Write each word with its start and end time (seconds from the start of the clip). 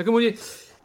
자, 0.00 0.04
그럼 0.04 0.14
우리 0.16 0.34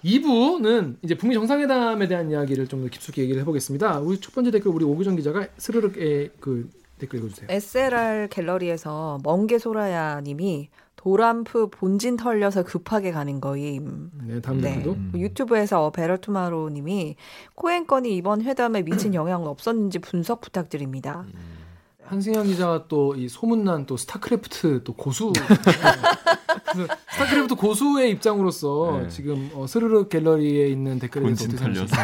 2부는 0.03 0.97
이제 1.01 1.15
북미 1.15 1.33
정상회담에 1.35 2.05
대한 2.09 2.29
이야기를 2.29 2.67
좀 2.67 2.81
더 2.81 2.89
깊숙이 2.89 3.21
얘기를 3.21 3.39
해보겠습니다. 3.41 3.99
우리 4.01 4.19
첫 4.19 4.35
번째 4.35 4.51
댓글 4.51 4.71
우리 4.71 4.83
오규정 4.83 5.15
기자가 5.15 5.47
스르륵의 5.57 6.31
그 6.41 6.69
댓글 6.99 7.19
읽어주세요. 7.19 7.47
SLR 7.49 8.27
갤러리에서 8.29 9.19
멍게 9.23 9.57
소라야 9.57 10.19
님이 10.19 10.67
도람프 10.97 11.67
본진 11.69 12.17
털려서 12.17 12.63
급하게 12.63 13.11
가는 13.11 13.39
거임. 13.39 14.11
네, 14.27 14.41
다음 14.41 14.59
댓글도. 14.59 14.91
음. 14.91 15.11
유튜브에서 15.15 15.91
베럴투마로 15.91 16.69
님이 16.71 17.15
코언 17.55 17.87
건이 17.87 18.13
이번 18.17 18.41
회담에 18.41 18.81
미친 18.81 19.13
영향은 19.13 19.47
없었는지 19.47 19.99
분석 19.99 20.41
부탁드립니다. 20.41 21.23
음. 21.33 21.64
한승현 22.07 22.45
기자가 22.45 22.87
또 22.87 23.15
이 23.15 23.27
소문난 23.29 23.85
또 23.85 23.97
스타크래프트 23.97 24.83
또 24.83 24.93
고수 24.93 25.31
스타크래프트 27.11 27.55
고수의 27.55 28.11
입장으로서 28.11 28.99
네. 29.03 29.09
지금 29.09 29.49
어, 29.53 29.67
스르륵 29.67 30.09
갤러리에 30.09 30.67
있는 30.67 30.99
댓글에 30.99 31.23
대해서 31.23 31.47
본진 31.47 31.57
털려서 31.57 31.95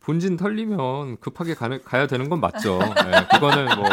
본진 0.00 0.36
털리면 0.36 1.18
급하게 1.20 1.54
가는, 1.54 1.82
가야 1.84 2.06
되는 2.06 2.28
건 2.28 2.40
맞죠. 2.40 2.78
네, 2.78 3.26
그거는 3.32 3.66
뭐 3.76 3.86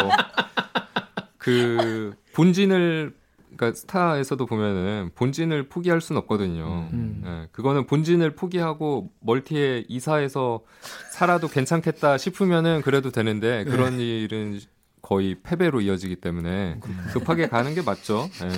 그 1.48 2.12
본진을 2.34 3.14
그러니까 3.58 3.76
스타에서도 3.76 4.46
보면은 4.46 5.10
본진을 5.16 5.64
포기할 5.68 6.00
수는 6.00 6.20
없거든요. 6.22 6.88
음. 6.92 7.22
네, 7.24 7.48
그거는 7.50 7.86
본진을 7.86 8.36
포기하고 8.36 9.10
멀티에 9.20 9.84
이사해서 9.88 10.60
살아도 11.12 11.48
괜찮겠다 11.48 12.16
싶으면은 12.18 12.82
그래도 12.82 13.10
되는데 13.10 13.64
네. 13.64 13.70
그런 13.70 13.98
일은 13.98 14.60
거의 15.02 15.36
패배로 15.42 15.80
이어지기 15.80 16.16
때문에 16.16 16.78
급하게 17.12 17.48
가는 17.48 17.74
게 17.74 17.82
맞죠. 17.82 18.30
네. 18.40 18.48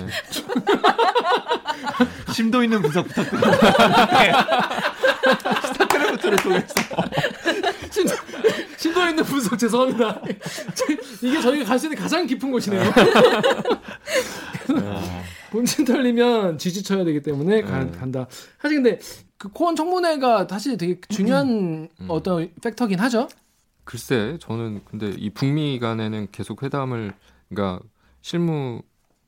심도 2.33 2.63
있는 2.63 2.81
분석 2.81 3.07
부탁드립니다. 3.07 3.51
스타크래프트를 5.67 6.37
통해서. 6.37 6.73
심도, 7.89 8.13
심도 8.77 9.07
있는 9.07 9.23
분석 9.23 9.57
죄송합니다. 9.57 10.21
이게 11.21 11.41
저희가 11.41 11.65
갈 11.65 11.79
수 11.79 11.87
있는 11.87 11.97
가장 11.97 12.25
깊은 12.27 12.51
곳이네요. 12.51 12.83
본진 15.51 15.85
털리면 15.85 16.57
지지쳐야 16.57 17.03
되기 17.03 17.21
때문에 17.21 17.61
가, 17.61 17.83
네. 17.83 17.91
간다. 17.91 18.27
사실 18.59 18.81
근데 18.81 18.99
그 19.37 19.49
코원 19.49 19.75
청문회가 19.75 20.47
사실 20.49 20.77
되게 20.77 20.99
중요한 21.09 21.47
음. 21.49 21.87
음. 21.99 22.05
어떤 22.09 22.49
팩터긴 22.61 22.99
하죠. 22.99 23.27
글쎄, 23.83 24.37
저는 24.39 24.81
근데 24.85 25.13
이 25.17 25.29
북미 25.29 25.79
간에는 25.79 26.27
계속 26.31 26.63
회담을 26.63 27.13
그러니까 27.49 27.83
실무 28.21 28.81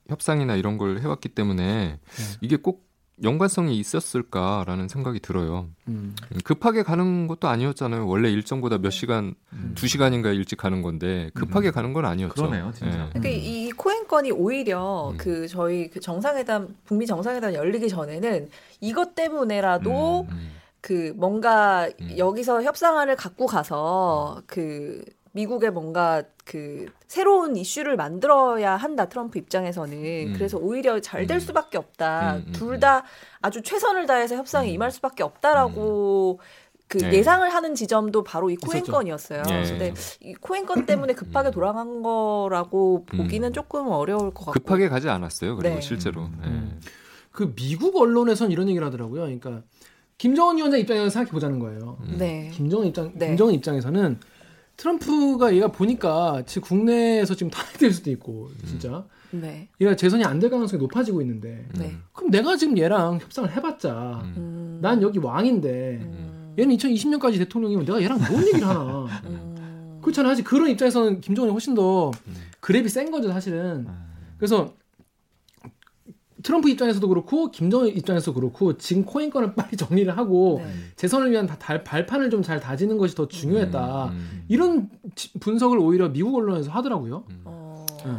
협상이나 0.08 0.56
이런 0.56 0.78
걸 0.78 1.00
해왔기 1.00 1.30
때문에 1.30 1.98
네. 2.00 2.24
이게 2.42 2.56
꼭 2.56 2.86
연관성이 3.22 3.78
있었을까라는 3.78 4.88
생각이 4.88 5.20
들어요. 5.20 5.68
음. 5.88 6.16
급하게 6.44 6.82
가는 6.82 7.28
것도 7.28 7.48
아니었잖아요. 7.48 8.08
원래 8.08 8.32
일정보다 8.32 8.80
몇 8.80 8.90
시간, 8.90 9.36
음. 9.54 9.74
두 9.76 9.88
시간인가 9.88 10.32
일찍 10.32 10.56
가는 10.56 10.82
건데 10.82 11.30
급하게 11.36 11.70
음. 11.70 11.74
가는 11.74 11.94
건 11.94 12.06
아니었죠. 12.06 12.34
그러네요, 12.34 12.72
진짜. 12.74 12.98
네. 12.98 13.10
그러니까 13.10 13.30
이 13.30 13.70
코엔 13.72 14.08
건이 14.08 14.32
오히려 14.32 15.12
음. 15.12 15.18
그 15.18 15.48
저희 15.48 15.90
그 15.90 16.00
정상회담 16.00 16.76
북미 16.86 17.06
정상회담 17.06 17.54
열리기 17.54 17.88
전에는 17.88 18.50
이것 18.82 19.14
때문에라도 19.14 20.22
음. 20.22 20.28
음. 20.32 20.52
그 20.82 21.14
뭔가 21.16 21.90
여기서 22.18 22.64
협상안을 22.64 23.16
갖고 23.16 23.46
가서 23.46 24.42
그 24.48 25.06
미국의 25.34 25.72
뭔가 25.72 26.24
그 26.46 26.86
새로운 27.08 27.58
이슈를 27.58 27.96
만들어야 27.96 28.76
한다 28.76 29.10
트럼프 29.10 29.40
입장에서는 29.40 29.94
음. 29.94 30.34
그래서 30.34 30.58
오히려 30.58 31.00
잘될 31.00 31.38
음. 31.38 31.40
수밖에 31.40 31.78
없다 31.78 32.36
음, 32.36 32.46
음 32.48 32.52
둘다 32.52 32.98
음. 33.00 33.04
아주 33.42 33.62
최선을 33.62 34.06
다해서 34.06 34.36
협상에 34.36 34.70
음. 34.70 34.74
임할 34.76 34.92
수밖에 34.92 35.24
없다라고 35.24 36.40
그 36.88 37.00
네. 37.00 37.14
예상을 37.14 37.52
하는 37.52 37.74
지점도 37.74 38.24
바로 38.24 38.52
이 38.52 38.56
코엔 38.56 38.84
건이었어요. 38.84 39.42
네. 39.44 39.64
근데 39.64 39.94
이 40.22 40.36
코엔 40.36 40.68
건 40.68 40.86
때문에 40.86 41.14
급하게 41.14 41.50
돌아간 41.50 42.04
거라고 42.04 43.06
보기는 43.06 43.52
조금 43.54 43.88
어려울 43.88 44.32
것 44.32 44.46
같고 44.46 44.52
급하게 44.52 44.90
가지 44.90 45.10
않았어요. 45.10 45.56
그리고 45.56 45.76
네. 45.76 45.82
실제로 45.82 46.30
네. 46.44 46.78
그 47.32 47.56
미국 47.56 47.96
언론에선 47.96 48.52
이런 48.52 48.70
얘기를 48.70 48.86
하더라고요. 48.86 49.22
그러니까 49.22 49.64
김정은 50.20 50.58
위원장 50.58 50.80
입장에서 50.80 51.10
생각해 51.10 51.32
보자는 51.32 51.58
거예요. 51.58 51.98
네. 52.20 52.52
김정은 52.54 52.88
입장 52.88 53.12
네. 53.16 53.30
김정은 53.30 53.56
입장에서는 53.56 54.20
트럼프가 54.78 55.56
얘가 55.56 55.68
보니까 55.68 56.44
지 56.46 56.60
국내에서 56.60 57.36
지금 57.36 57.50
탄핵될 57.52 57.92
수도 57.92 58.10
있고 58.12 58.50
진짜 58.66 59.06
네. 59.32 59.68
얘가 59.80 59.96
재선이 59.96 60.24
안 60.26 60.40
될 60.40 60.50
가능성이 60.50 60.82
높아지고 60.82 61.22
있는데 61.22 61.68
네. 61.78 61.96
그럼 62.12 62.32
내가 62.32 62.56
지금 62.58 62.78
얘랑 62.78 63.20
협상을 63.22 63.56
해봤자 63.56 64.22
음. 64.38 64.80
난 64.82 65.02
여기 65.02 65.20
왕인데 65.20 66.00
음. 66.02 66.56
얘는 66.60 66.76
2020년까지 66.76 67.38
대통령이면 67.40 67.86
내가 67.86 68.02
얘랑 68.02 68.20
뭔 68.30 68.46
얘기를 68.48 68.68
하나 68.68 69.06
음. 69.26 70.00
그렇잖아 70.02 70.30
사실 70.30 70.44
그런 70.44 70.70
입장에서는 70.70 71.22
김정은이 71.22 71.52
훨씬 71.52 71.74
더 71.76 72.10
음. 72.10 72.36
그랩이 72.62 72.90
센 72.90 73.10
거죠 73.10 73.32
사실은 73.32 73.86
음. 73.88 74.06
그래서 74.38 74.74
트럼프 76.44 76.70
입장에서도 76.70 77.08
그렇고 77.08 77.50
김정은 77.50 77.88
입장에서도 77.88 78.34
그렇고 78.34 78.78
지금 78.78 79.06
코인권을 79.06 79.56
빨리 79.56 79.76
정리를 79.76 80.16
하고 80.16 80.62
네. 80.64 80.72
재선을 80.96 81.32
위한 81.32 81.48
다, 81.48 81.58
달, 81.58 81.84
발판을 81.84 82.30
좀 82.30 82.44
잘 82.44 82.60
다지는 82.60 82.98
것이 82.98 83.16
더 83.16 83.28
중요했다. 83.28 84.06
음, 84.08 84.12
음. 84.12 84.44
이런 84.50 84.90
분석을 85.40 85.78
오히려 85.80 86.10
미국 86.10 86.36
언론에서 86.36 86.72
하더라고요. 86.72 87.24
음. 87.30 87.42
어... 87.46 87.86
네. 88.06 88.12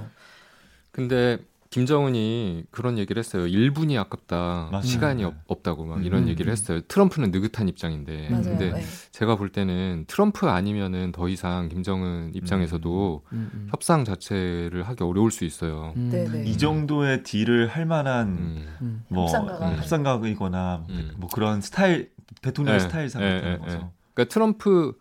근데 0.90 1.38
김정은이 1.74 2.66
그런 2.70 2.98
얘기를 2.98 3.18
했어요. 3.18 3.46
1분이 3.46 3.98
아깝다. 3.98 4.68
맞아요. 4.70 4.82
시간이 4.82 5.24
네. 5.24 5.30
없, 5.48 5.64
다고막 5.64 5.98
음. 5.98 6.04
이런 6.04 6.28
얘기를 6.28 6.52
했어요. 6.52 6.80
트럼프는 6.86 7.32
느긋한 7.32 7.68
입장인데. 7.68 8.28
맞아요. 8.30 8.44
근데 8.44 8.72
네. 8.74 8.82
제가 9.10 9.34
볼 9.34 9.48
때는 9.48 10.04
트럼프 10.06 10.48
아니면은 10.48 11.10
더 11.10 11.28
이상 11.28 11.68
김정은 11.68 12.30
입장에서도 12.32 13.22
음. 13.32 13.36
음. 13.36 13.50
음. 13.52 13.68
협상 13.72 14.04
자체를 14.04 14.84
하기 14.84 15.02
어려울 15.02 15.32
수 15.32 15.44
있어요. 15.44 15.94
음. 15.96 16.10
네, 16.12 16.28
네. 16.28 16.44
이 16.44 16.56
정도의 16.56 17.24
딜을 17.24 17.66
할 17.66 17.86
만한 17.86 18.68
뭐 19.08 19.24
협상가가. 19.24 19.76
협상가이거나 19.76 20.86
뭐 21.16 21.28
그런 21.28 21.60
스타일 21.60 22.12
대통령 22.40 22.74
네. 22.74 22.78
스타일상 22.78 23.20
같은 23.20 23.50
네, 23.50 23.58
거죠. 23.58 23.90
그러니까 24.14 24.32
트럼프 24.32 24.92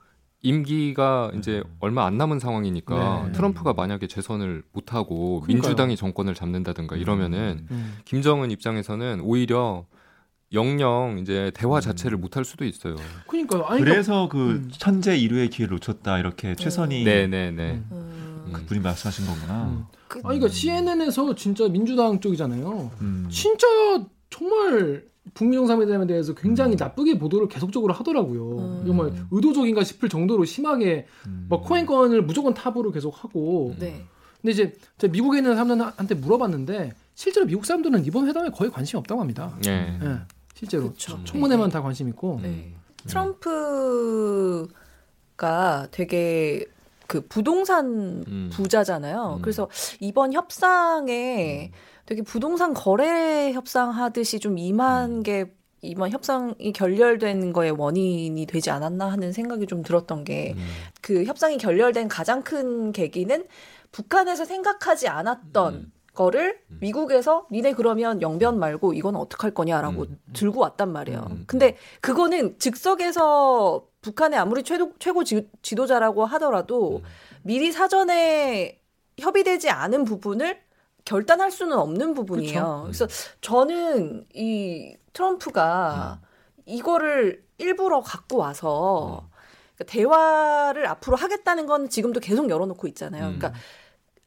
임기가 0.43 1.31
이제 1.37 1.63
음. 1.65 1.75
얼마 1.79 2.05
안 2.05 2.17
남은 2.17 2.39
상황이니까 2.39 3.23
네. 3.27 3.31
트럼프가 3.31 3.73
만약에 3.73 4.07
재선을 4.07 4.63
못 4.73 4.93
하고 4.93 5.41
민주당이 5.47 5.95
정권을 5.95 6.35
잡는다든가 6.35 6.97
이러면은 6.97 7.59
음. 7.61 7.67
음. 7.71 7.97
김정은 8.05 8.51
입장에서는 8.51 9.21
오히려 9.21 9.85
영영 10.51 11.19
이제 11.19 11.51
대화 11.55 11.77
음. 11.77 11.81
자체를 11.81 12.17
못할 12.17 12.43
수도 12.43 12.65
있어요. 12.65 12.95
그러니까 13.27 13.65
그래서 13.77 14.27
그 14.27 14.51
음. 14.51 14.71
천재 14.77 15.17
일루의 15.17 15.49
기회를 15.49 15.75
놓쳤다 15.75 16.19
이렇게 16.19 16.55
최선이 16.55 17.05
네네네 17.05 17.51
네, 17.51 17.81
네. 17.89 18.51
그 18.51 18.65
분이 18.65 18.81
말씀하신 18.81 19.25
거구나. 19.25 19.87
그, 20.09 20.19
아니 20.25 20.39
그러니까 20.39 20.49
CNN에서 20.49 21.33
진짜 21.35 21.69
민주당 21.69 22.19
쪽이잖아요. 22.19 22.91
진짜 23.29 23.65
정말 24.29 25.05
북미 25.33 25.55
정상회담에 25.55 26.05
대해서 26.05 26.33
굉장히 26.35 26.75
음. 26.75 26.77
나쁘게 26.77 27.17
보도를 27.17 27.47
계속적으로 27.47 27.93
하더라고요. 27.93 28.57
음. 28.57 28.83
정말 28.85 29.13
의도적인가 29.31 29.83
싶을 29.83 30.09
정도로 30.09 30.45
심하게 30.45 31.07
음. 31.27 31.47
막 31.49 31.63
코엔 31.63 31.85
건을 31.85 32.21
무조건 32.21 32.53
탑으로 32.53 32.91
계속 32.91 33.23
하고. 33.23 33.73
네. 33.79 34.05
근데 34.41 34.51
이제 34.51 34.73
미국에 35.09 35.37
있는 35.37 35.55
사람들한테 35.55 36.15
물어봤는데 36.15 36.93
실제로 37.15 37.45
미국 37.45 37.65
사람들은 37.65 38.05
이번 38.05 38.27
회담에 38.27 38.49
거의 38.49 38.69
관심이 38.69 38.99
없다고 38.99 39.21
합니다. 39.21 39.57
네. 39.63 39.97
네. 40.01 40.17
실제로 40.53 40.89
그쵸. 40.91 41.23
청문회만 41.23 41.69
네. 41.69 41.73
다 41.73 41.81
관심 41.81 42.09
있고. 42.09 42.39
네. 42.41 42.49
네. 42.49 42.73
트럼프가 43.07 44.67
되게 45.91 46.65
그 47.07 47.21
부동산 47.27 48.23
음. 48.27 48.49
부자잖아요. 48.51 49.35
음. 49.37 49.41
그래서 49.41 49.69
이번 49.99 50.33
협상에 50.33 51.71
음. 51.71 51.92
되게 52.05 52.21
부동산 52.21 52.73
거래 52.73 53.51
협상하듯이 53.53 54.39
좀 54.39 54.57
임한 54.57 55.11
음. 55.11 55.23
게 55.23 55.53
이번 55.81 56.11
협상이 56.11 56.71
결렬된 56.73 57.51
거에 57.51 57.69
원인이 57.69 58.45
되지 58.45 58.71
않았나 58.71 59.11
하는 59.11 59.33
생각이 59.33 59.67
좀 59.67 59.83
들었던 59.83 60.23
게그 60.23 60.57
음. 60.57 60.65
그 61.01 61.23
협상이 61.25 61.57
결렬된 61.57 62.07
가장 62.07 62.41
큰 62.43 62.91
계기는 62.93 63.45
북한에서 63.91 64.45
생각하지 64.45 65.09
않았던 65.09 65.73
음. 65.73 65.91
거를 66.13 66.59
음. 66.69 66.77
미국에서 66.79 67.47
니네 67.51 67.73
그러면 67.73 68.21
영변 68.21 68.59
말고 68.59 68.93
이건 68.93 69.15
어떡할 69.15 69.53
거냐라고 69.53 70.03
음. 70.03 70.19
들고 70.33 70.61
왔단 70.61 70.91
말이에요. 70.91 71.27
음. 71.29 71.43
근데 71.47 71.75
그거는 72.01 72.57
즉석에서 72.59 73.85
북한의 74.01 74.39
아무리 74.39 74.63
최도, 74.63 74.93
최고 74.99 75.23
지, 75.23 75.49
지도자라고 75.61 76.25
하더라도 76.25 77.01
미리 77.41 77.71
사전에 77.71 78.79
협의되지 79.17 79.69
않은 79.69 80.05
부분을 80.05 80.62
결단할 81.05 81.51
수는 81.51 81.77
없는 81.77 82.13
부분이에요. 82.13 82.53
그쵸? 82.87 83.05
그래서 83.05 83.07
저는 83.41 84.25
이 84.33 84.95
트럼프가 85.13 86.19
음. 86.21 86.27
이거를 86.65 87.43
일부러 87.57 88.01
갖고 88.01 88.37
와서 88.37 89.21
음. 89.23 89.29
그러니까 89.75 89.91
대화를 89.91 90.87
앞으로 90.87 91.17
하겠다는 91.17 91.65
건 91.65 91.89
지금도 91.89 92.19
계속 92.19 92.49
열어놓고 92.49 92.87
있잖아요. 92.87 93.27
음. 93.27 93.37
그러니까 93.37 93.59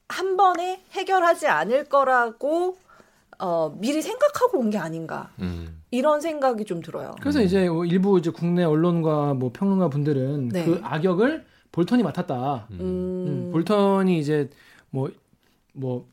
한 0.08 0.36
번에 0.36 0.82
해결하지 0.92 1.46
않을 1.48 1.84
거라고 1.84 2.78
어, 3.38 3.74
미리 3.78 4.00
생각하고 4.02 4.58
온 4.58 4.70
게 4.70 4.78
아닌가 4.78 5.30
음. 5.40 5.82
이런 5.90 6.20
생각이 6.20 6.64
좀 6.64 6.80
들어요. 6.80 7.14
그래서 7.20 7.40
이제 7.42 7.68
뭐 7.68 7.84
일부 7.84 8.18
이제 8.18 8.30
국내 8.30 8.64
언론과 8.64 9.34
뭐 9.34 9.50
평론가 9.52 9.88
분들은 9.88 10.48
네. 10.48 10.64
그 10.64 10.80
악역을 10.82 11.44
볼턴이 11.72 12.02
맡았다. 12.02 12.66
음. 12.70 12.78
음, 12.80 13.50
볼턴이 13.52 14.18
이제 14.18 14.48
뭐뭐 14.90 15.10
뭐, 15.74 16.08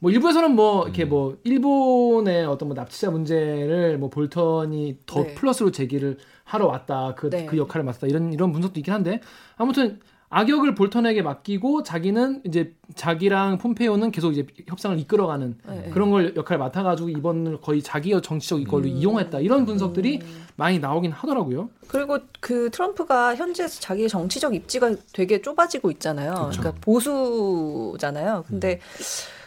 뭐 0.00 0.10
일부에서는 0.10 0.54
뭐 0.56 0.84
이렇게 0.84 1.04
음. 1.04 1.08
뭐 1.10 1.36
일본의 1.44 2.46
어떤 2.46 2.68
뭐 2.68 2.74
납치자 2.74 3.10
문제를 3.10 3.98
뭐 3.98 4.08
볼턴이 4.08 4.98
더 5.06 5.22
네. 5.22 5.34
플러스로 5.34 5.70
제기를 5.70 6.16
하러 6.44 6.66
왔다. 6.66 7.14
그그 7.14 7.36
네. 7.36 7.46
그 7.46 7.56
역할을 7.56 7.84
맡았다. 7.84 8.06
이런 8.08 8.32
이런 8.32 8.50
분석도 8.50 8.80
있긴 8.80 8.92
한데 8.92 9.20
아무튼 9.56 10.00
악역을 10.30 10.76
볼턴에게 10.76 11.22
맡기고 11.22 11.82
자기는 11.82 12.42
이제 12.44 12.72
자기랑 12.94 13.58
폼페이오는 13.58 14.12
계속 14.12 14.30
이제 14.32 14.46
협상을 14.68 14.96
이끌어가는 15.00 15.58
네. 15.68 15.90
그런 15.92 16.10
걸 16.10 16.34
역할을 16.36 16.58
맡아가지고 16.58 17.08
이번을 17.08 17.60
거의 17.60 17.82
자기의 17.82 18.22
정치적 18.22 18.60
이걸로 18.60 18.84
음. 18.84 18.90
이용했다 18.90 19.40
이런 19.40 19.66
분석들이 19.66 20.20
음. 20.22 20.46
많이 20.54 20.78
나오긴 20.78 21.10
하더라고요. 21.10 21.68
그리고 21.88 22.18
그 22.38 22.70
트럼프가 22.70 23.34
현재 23.34 23.66
자기의 23.66 24.08
정치적 24.08 24.54
입지가 24.54 24.94
되게 25.12 25.42
좁아지고 25.42 25.90
있잖아요. 25.90 26.32
그렇죠. 26.34 26.60
그러니까 26.60 26.80
보수잖아요. 26.80 28.44
근데 28.46 28.74
음. 28.74 29.39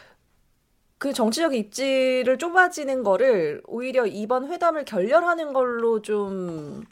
그 1.04 1.12
정치적 1.12 1.54
입지를 1.54 2.38
좁아지는 2.38 3.04
거를 3.04 3.62
오히려 3.68 4.06
이번 4.06 4.50
회담을 4.50 4.86
결렬하는 4.86 5.52
걸로 5.52 6.02
좀 6.02 6.86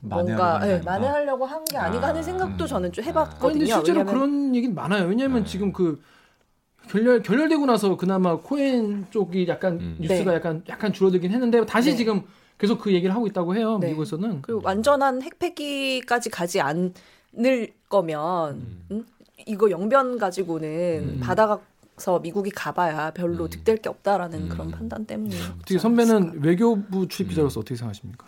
뭔가 0.00 0.58
네, 0.58 0.80
만회하려고 0.84 1.46
한 1.46 1.64
게 1.64 1.76
아닌가 1.76 2.08
하는 2.08 2.18
아, 2.18 2.22
생각도 2.24 2.64
음. 2.64 2.66
저는 2.66 2.90
좀 2.90 3.04
해봤거든요. 3.04 3.52
근데 3.52 3.66
실제로 3.66 4.00
왜냐면... 4.00 4.12
그런 4.12 4.56
얘기는 4.56 4.74
많아요. 4.74 5.06
왜냐하면 5.06 5.44
네. 5.44 5.48
지금 5.48 5.72
그 5.72 6.02
결렬 6.88 7.22
결렬되고 7.22 7.64
나서 7.66 7.96
그나마 7.96 8.38
코엔 8.40 9.06
쪽이 9.10 9.46
약간 9.46 9.74
음. 9.74 9.96
뉴스가 10.00 10.32
네. 10.32 10.36
약간 10.36 10.64
약간 10.68 10.92
줄어들긴 10.92 11.30
했는데 11.30 11.64
다시 11.64 11.90
네. 11.90 11.96
지금 11.96 12.22
계속 12.58 12.80
그 12.80 12.92
얘기를 12.92 13.14
하고 13.14 13.28
있다고 13.28 13.54
해요. 13.54 13.78
네. 13.80 13.90
미국에서는. 13.90 14.42
그리고 14.42 14.62
완전한 14.64 15.22
핵폐기까지 15.22 16.28
가지 16.28 16.60
않을 16.60 17.68
거면 17.88 18.54
음. 18.56 18.84
음? 18.90 19.06
이거 19.46 19.70
영변 19.70 20.18
가지고는 20.18 20.68
음. 20.68 21.20
바다가 21.22 21.60
서 21.96 22.18
미국이 22.18 22.50
가봐야 22.50 23.12
별로 23.12 23.44
음. 23.44 23.50
득될 23.50 23.78
게 23.78 23.88
없다라는 23.88 24.48
그런 24.48 24.70
판단 24.70 25.06
때문에. 25.06 25.36
어떻게 25.56 25.78
선배는 25.78 26.42
외교부 26.42 27.06
출입 27.06 27.28
기자로서 27.28 27.60
어떻게 27.60 27.76
생각하십니까? 27.76 28.26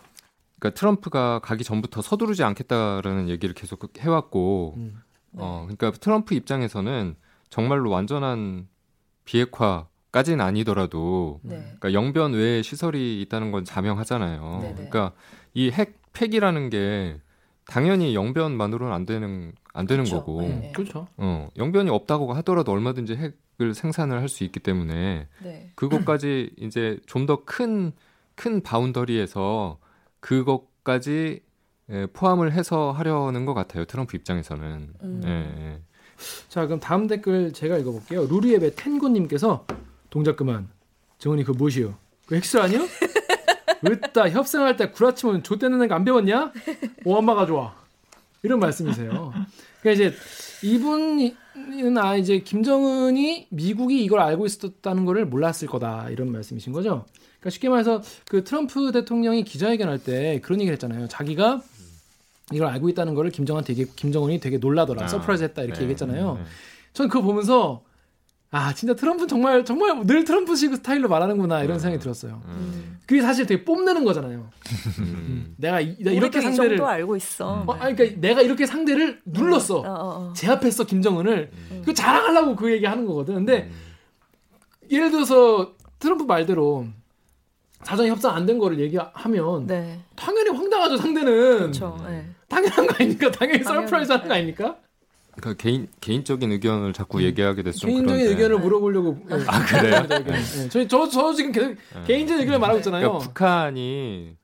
그러니까 0.58 0.78
트럼프가 0.78 1.40
가기 1.40 1.64
전부터 1.64 2.00
서두르지 2.00 2.44
않겠다라는 2.44 3.28
얘기를 3.28 3.54
계속 3.54 3.92
해왔고, 3.98 4.74
음. 4.76 5.02
네. 5.32 5.42
어, 5.42 5.66
그러니까 5.66 5.90
트럼프 5.98 6.34
입장에서는 6.34 7.16
정말로 7.50 7.90
완전한 7.90 8.68
비핵화까지는 9.24 10.40
아니더라도, 10.44 11.40
네. 11.42 11.56
그러니까 11.58 11.92
영변 11.92 12.34
외에 12.34 12.62
시설이 12.62 13.20
있다는 13.22 13.50
건 13.50 13.64
자명하잖아요. 13.64 14.58
네네. 14.62 14.74
그러니까 14.74 15.12
이핵 15.54 16.00
팩이라는 16.12 16.70
게 16.70 17.20
당연히 17.66 18.14
영변만으로는 18.14 18.92
안 18.94 19.06
되는 19.06 19.52
안 19.72 19.86
되는 19.86 20.04
그렇죠. 20.04 20.24
거고, 20.24 20.42
네. 20.42 20.72
그렇죠. 20.74 21.06
어, 21.16 21.48
영변이 21.56 21.90
없다고 21.90 22.32
하더라도 22.34 22.72
얼마든지 22.72 23.16
핵을 23.58 23.74
생산을 23.74 24.20
할 24.20 24.28
수 24.28 24.44
있기 24.44 24.60
때문에 24.60 25.26
네. 25.42 25.70
그것까지 25.74 26.50
이제 26.58 26.98
좀더큰큰 27.06 28.62
바운더리에서 28.64 29.78
그것까지 30.20 31.40
예, 31.90 32.06
포함을 32.12 32.52
해서 32.52 32.90
하려는 32.90 33.44
것 33.46 33.54
같아요. 33.54 33.84
트럼프 33.84 34.16
입장에서는. 34.16 34.88
음. 35.02 35.20
예, 35.24 35.30
예. 35.30 35.80
자, 36.48 36.66
그럼 36.66 36.80
다음 36.80 37.06
댓글 37.06 37.52
제가 37.52 37.78
읽어볼게요. 37.78 38.26
루리앱의 38.26 38.74
텐고님께서 38.74 39.66
동작 40.10 40.36
그만. 40.36 40.68
정은이 41.18 41.44
그 41.44 41.52
무엇이요? 41.52 41.94
그 42.26 42.34
헥스 42.34 42.56
아니요? 42.58 42.80
으따 43.86 44.28
협상할 44.30 44.76
때 44.76 44.90
구라치면 44.90 45.42
좆되는 45.42 45.86
거 45.88 45.98
안 45.98 46.04
배웠냐? 46.04 46.52
오 47.04 47.14
엄마가 47.14 47.46
좋아. 47.46 47.74
이런 48.42 48.60
말씀이세요. 48.60 49.32
그러니까 49.80 49.90
이제 50.06 50.16
이분은 50.62 51.98
아 51.98 52.16
이제 52.16 52.38
김정은이 52.40 53.48
미국이 53.50 54.04
이걸 54.04 54.20
알고 54.20 54.46
있었다는 54.46 55.04
거를 55.04 55.26
몰랐을 55.26 55.68
거다 55.68 56.10
이런 56.10 56.32
말씀이신 56.32 56.72
거죠. 56.72 57.06
그러니까 57.38 57.50
쉽게 57.50 57.68
말해서 57.68 58.02
그 58.28 58.44
트럼프 58.44 58.92
대통령이 58.92 59.44
기자회견할 59.44 59.98
때 59.98 60.40
그런 60.42 60.60
얘기를 60.60 60.74
했잖아요. 60.74 61.08
자기가 61.08 61.62
이걸 62.52 62.68
알고 62.68 62.88
있다는 62.88 63.14
거를 63.14 63.30
김정은 63.30 63.64
되게 63.64 63.84
김정은이 63.84 64.40
되게 64.40 64.58
놀라더라. 64.58 65.04
아, 65.04 65.08
surprise했다 65.08 65.62
이렇게 65.62 65.78
네, 65.78 65.82
얘기했잖아요. 65.82 66.34
네, 66.34 66.40
네. 66.40 66.46
전 66.92 67.08
그거 67.08 67.22
보면서 67.22 67.82
아 68.50 68.72
진짜 68.72 68.94
트럼프는 68.94 69.28
정말 69.28 69.64
정말 69.64 70.06
늘 70.06 70.24
트럼프식 70.24 70.74
스타일로 70.76 71.08
말하는구나 71.08 71.62
이런 71.62 71.76
음, 71.76 71.78
생각이 71.80 72.00
들었어요. 72.02 72.40
음. 72.46 72.98
그게 73.06 73.20
사실 73.20 73.46
되게 73.46 73.64
뽐내는 73.64 74.04
거잖아요. 74.04 74.48
음. 75.00 75.54
내가, 75.58 75.80
이, 75.80 75.96
렇게 76.02 76.40
상대를 76.40 76.82
알고 76.82 77.16
있어. 77.16 77.64
어, 77.66 77.72
아니, 77.74 77.94
그러니까 77.94 78.20
내가 78.20 78.42
이렇게 78.42 78.66
상대를 78.66 79.20
눌렀어. 79.24 79.78
어, 79.78 79.82
어, 79.82 80.28
어. 80.28 80.32
제압했어 80.34 80.84
김정은을. 80.84 81.50
음. 81.70 81.82
그 81.84 81.92
자랑하려고 81.92 82.56
그 82.56 82.72
얘기하는 82.72 83.04
거거든. 83.06 83.34
근데 83.34 83.68
음. 83.70 84.90
예를 84.90 85.10
들어서 85.10 85.74
트럼프 85.98 86.24
말대로 86.24 86.86
사전 87.82 88.06
협상 88.06 88.34
안 88.34 88.46
된 88.46 88.58
거를 88.58 88.78
얘기하면 88.80 89.66
네. 89.66 90.00
당연히 90.14 90.50
황당하죠 90.50 90.96
상대는. 90.96 91.58
그렇죠. 91.58 92.00
네. 92.08 92.28
당연한 92.48 92.86
거 92.86 92.94
아닙니까? 92.94 93.30
당연히 93.30 93.62
surprise 93.62 94.12
하는 94.12 94.28
거 94.28 94.34
아닙니까? 94.34 94.76
그러니까 95.36 95.62
개인 95.62 95.86
개인적인 96.00 96.50
의견을 96.52 96.92
자꾸 96.92 97.18
음. 97.18 97.22
얘기하게 97.22 97.62
좀 97.72 97.90
개인적인 97.90 98.06
그런데. 98.06 98.30
의견을 98.30 98.58
물어보려고 98.58 99.18
네. 99.28 99.36
아 99.46 99.64
그래요? 99.64 100.06
네. 100.24 100.68
저희 100.70 100.88
저, 100.88 101.08
저 101.08 101.34
지금 101.34 101.52
계속 101.52 101.68
네. 101.68 102.04
개인적인 102.06 102.40
의견을 102.40 102.58
말하고 102.58 102.78
있잖아요. 102.78 103.08
그러니까 103.08 103.26
북한이 103.28 104.36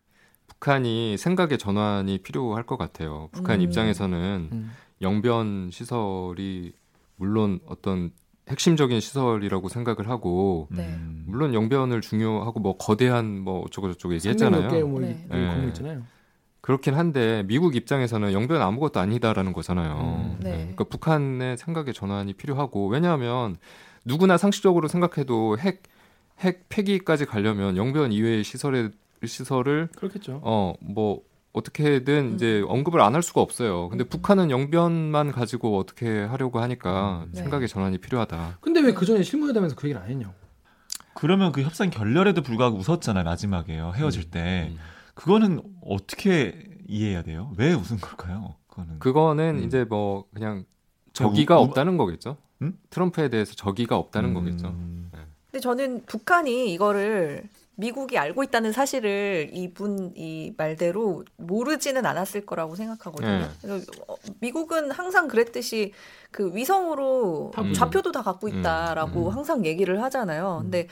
북한이 0.48 1.16
생각의 1.16 1.58
전환이 1.58 2.18
필요할 2.18 2.64
것 2.64 2.76
같아요. 2.76 3.28
북한 3.32 3.60
음. 3.60 3.62
입장에서는 3.62 4.48
음. 4.52 4.70
영변 5.00 5.70
시설이 5.72 6.72
물론 7.16 7.60
어떤 7.66 8.10
핵심적인 8.48 9.00
시설이라고 9.00 9.68
생각을 9.68 10.08
하고 10.08 10.68
네. 10.70 10.98
물론 11.26 11.54
영변을 11.54 12.00
중요하고 12.00 12.60
뭐 12.60 12.76
거대한 12.76 13.38
뭐 13.38 13.60
어쩌고 13.62 13.92
저쩌고 13.92 14.14
얘기했잖아요. 14.14 14.86
뭐 14.86 15.00
네. 15.00 15.26
네. 15.30 15.98
그렇긴 16.62 16.94
한데 16.94 17.42
미국 17.46 17.76
입장에서는 17.76 18.32
영변 18.32 18.62
아무것도 18.62 19.00
아니다라는 19.00 19.52
거잖아요. 19.52 19.92
음, 19.98 20.36
네. 20.40 20.50
네. 20.50 20.56
그러니까 20.58 20.84
북한의 20.84 21.56
생각의 21.58 21.92
전환이 21.92 22.32
필요하고 22.32 22.86
왜냐하면 22.88 23.56
누구나 24.04 24.38
상식적으로 24.38 24.88
생각해도 24.88 25.58
핵 25.58 25.82
핵 26.44 26.68
폐기까지 26.70 27.24
가려면 27.26 27.76
영변 27.76 28.10
이외의 28.10 28.42
시설의 28.42 28.90
시설을 29.24 29.88
그렇겠죠. 29.94 30.40
어 30.42 30.74
뭐 30.80 31.20
어떻게든 31.52 32.14
음. 32.30 32.34
이제 32.34 32.64
언급을 32.66 33.00
안 33.02 33.14
할 33.14 33.22
수가 33.22 33.40
없어요. 33.42 33.88
근데 33.90 34.02
음. 34.04 34.08
북한은 34.08 34.50
영변만 34.50 35.30
가지고 35.30 35.78
어떻게 35.78 36.22
하려고 36.24 36.58
하니까 36.60 37.26
네. 37.30 37.38
생각의 37.42 37.68
전환이 37.68 37.98
필요하다. 37.98 38.58
근데 38.60 38.80
왜 38.80 38.92
그 38.94 39.04
전에 39.06 39.22
실무회담에서 39.22 39.76
그 39.76 39.86
얘기를 39.86 40.02
안 40.02 40.08
했냐고. 40.08 40.32
그러면 41.14 41.52
그 41.52 41.62
협상 41.62 41.90
결렬에도 41.90 42.42
불구하고 42.42 42.78
웃었잖아요 42.78 43.22
마지막에요 43.24 43.92
헤어질 43.94 44.22
음. 44.22 44.30
때. 44.32 44.72
음. 45.22 45.24
그거는 45.24 45.62
어떻게 45.84 46.68
이해해야 46.88 47.22
돼요? 47.22 47.52
왜 47.56 47.72
웃은 47.72 48.00
걸까요? 48.00 48.56
그거는 48.66 48.98
그거는 48.98 49.58
음. 49.60 49.64
이제 49.64 49.84
뭐 49.84 50.24
그냥 50.34 50.64
적의가 51.12 51.60
우, 51.60 51.64
없다는 51.64 51.96
거겠죠. 51.96 52.36
음? 52.62 52.78
트럼프에 52.90 53.28
대해서 53.28 53.54
적의가 53.54 53.96
없다는 53.96 54.30
음. 54.30 54.34
거겠죠. 54.34 54.74
네. 55.12 55.20
근데 55.50 55.60
저는 55.60 56.04
북한이 56.06 56.72
이거를 56.72 57.48
미국이 57.74 58.18
알고 58.18 58.42
있다는 58.42 58.72
사실을 58.72 59.50
이분 59.52 60.12
이 60.14 60.52
말대로 60.56 61.24
모르지는 61.36 62.04
않았을 62.04 62.44
거라고 62.44 62.74
생각하거든요. 62.74 63.38
네. 63.38 63.48
그래서 63.60 63.92
어, 64.08 64.14
미국은 64.40 64.90
항상 64.90 65.28
그랬듯이 65.28 65.92
그 66.30 66.54
위성으로 66.54 67.52
좌표도 67.74 68.12
다 68.12 68.22
갖고 68.22 68.48
있다라고 68.48 69.28
음. 69.28 69.34
항상 69.34 69.64
얘기를 69.64 70.02
하잖아요. 70.02 70.60
근데 70.62 70.88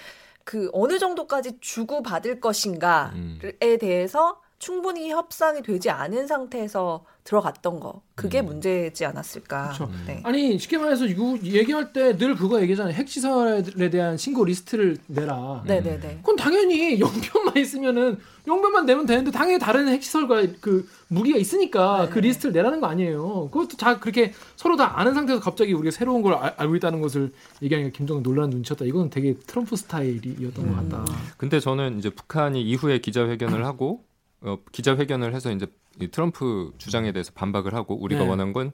그 0.50 0.68
어느 0.72 0.98
정도까지 0.98 1.58
주고 1.60 2.02
받을 2.02 2.40
것인가에 2.40 3.12
음. 3.12 3.38
대해서 3.80 4.40
충분히 4.60 5.10
협상이 5.10 5.62
되지 5.62 5.88
않은 5.90 6.26
상태에서 6.26 7.04
들어갔던 7.24 7.80
거 7.80 8.02
그게 8.14 8.40
음. 8.40 8.46
문제지 8.46 9.04
않았을까. 9.06 9.72
그렇죠. 9.74 9.90
네. 10.06 10.20
아니 10.22 10.58
쉽게 10.58 10.76
말해서 10.78 11.06
이거 11.06 11.36
얘기할 11.42 11.92
때 11.92 12.16
늘 12.20 12.34
그거 12.36 12.60
얘기잖아요. 12.60 12.92
핵시설에 12.92 13.88
대한 13.90 14.18
신고 14.18 14.44
리스트를 14.44 14.98
내라. 15.06 15.62
네네네. 15.66 16.00
네, 16.00 16.08
네. 16.08 16.16
그건 16.18 16.36
당연히 16.36 17.00
영변만 17.00 17.56
있으면은 17.56 18.18
영변만 18.46 18.84
내면 18.84 19.06
되는데 19.06 19.30
당연히 19.30 19.58
다른 19.58 19.88
핵시설과 19.88 20.42
그 20.60 20.86
무기가 21.08 21.38
있으니까 21.38 22.00
네네. 22.02 22.10
그 22.10 22.14
네. 22.20 22.28
리스트를 22.28 22.52
내라는 22.52 22.80
거 22.80 22.86
아니에요. 22.88 23.48
그것도 23.50 23.78
다 23.78 23.98
그렇게 23.98 24.34
서로 24.56 24.76
다 24.76 24.98
아는 24.98 25.14
상태에서 25.14 25.40
갑자기 25.42 25.72
우리가 25.72 25.90
새로운 25.90 26.20
걸 26.20 26.34
알, 26.34 26.68
고 26.68 26.76
있다는 26.76 27.00
것을 27.00 27.32
얘기하니까 27.62 27.96
김정은 27.96 28.22
놀란 28.22 28.50
눈치였다. 28.50 28.84
이건 28.84 29.08
되게 29.08 29.34
트럼프 29.46 29.74
스타일이었던 29.76 30.64
음. 30.64 30.74
것 30.74 30.90
같다. 30.90 31.04
근데 31.38 31.60
저는 31.60 31.98
이제 31.98 32.10
북한이 32.10 32.60
이후에 32.60 32.98
기자회견을 32.98 33.64
하고 33.64 34.04
어, 34.42 34.58
기자회견을 34.72 35.34
해서 35.34 35.50
이제 35.52 35.66
이 36.00 36.08
트럼프 36.08 36.72
주장에 36.78 37.12
대해서 37.12 37.32
반박을 37.34 37.74
하고 37.74 37.94
우리가 38.00 38.22
네. 38.22 38.28
원한 38.28 38.52
건 38.52 38.72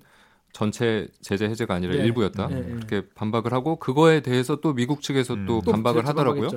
전체 0.53 1.09
제재 1.21 1.45
해제가 1.47 1.75
아니라 1.75 1.95
네. 1.95 2.05
일부였다. 2.05 2.47
네, 2.47 2.55
네. 2.55 2.73
그렇게 2.73 3.03
반박을 3.15 3.53
하고 3.53 3.77
그거에 3.77 4.21
대해서 4.21 4.57
또 4.57 4.73
미국 4.73 5.03
측에서 5.03 5.35
음. 5.35 5.45
또 5.47 5.61
반박을 5.61 6.07
하더라고요. 6.07 6.49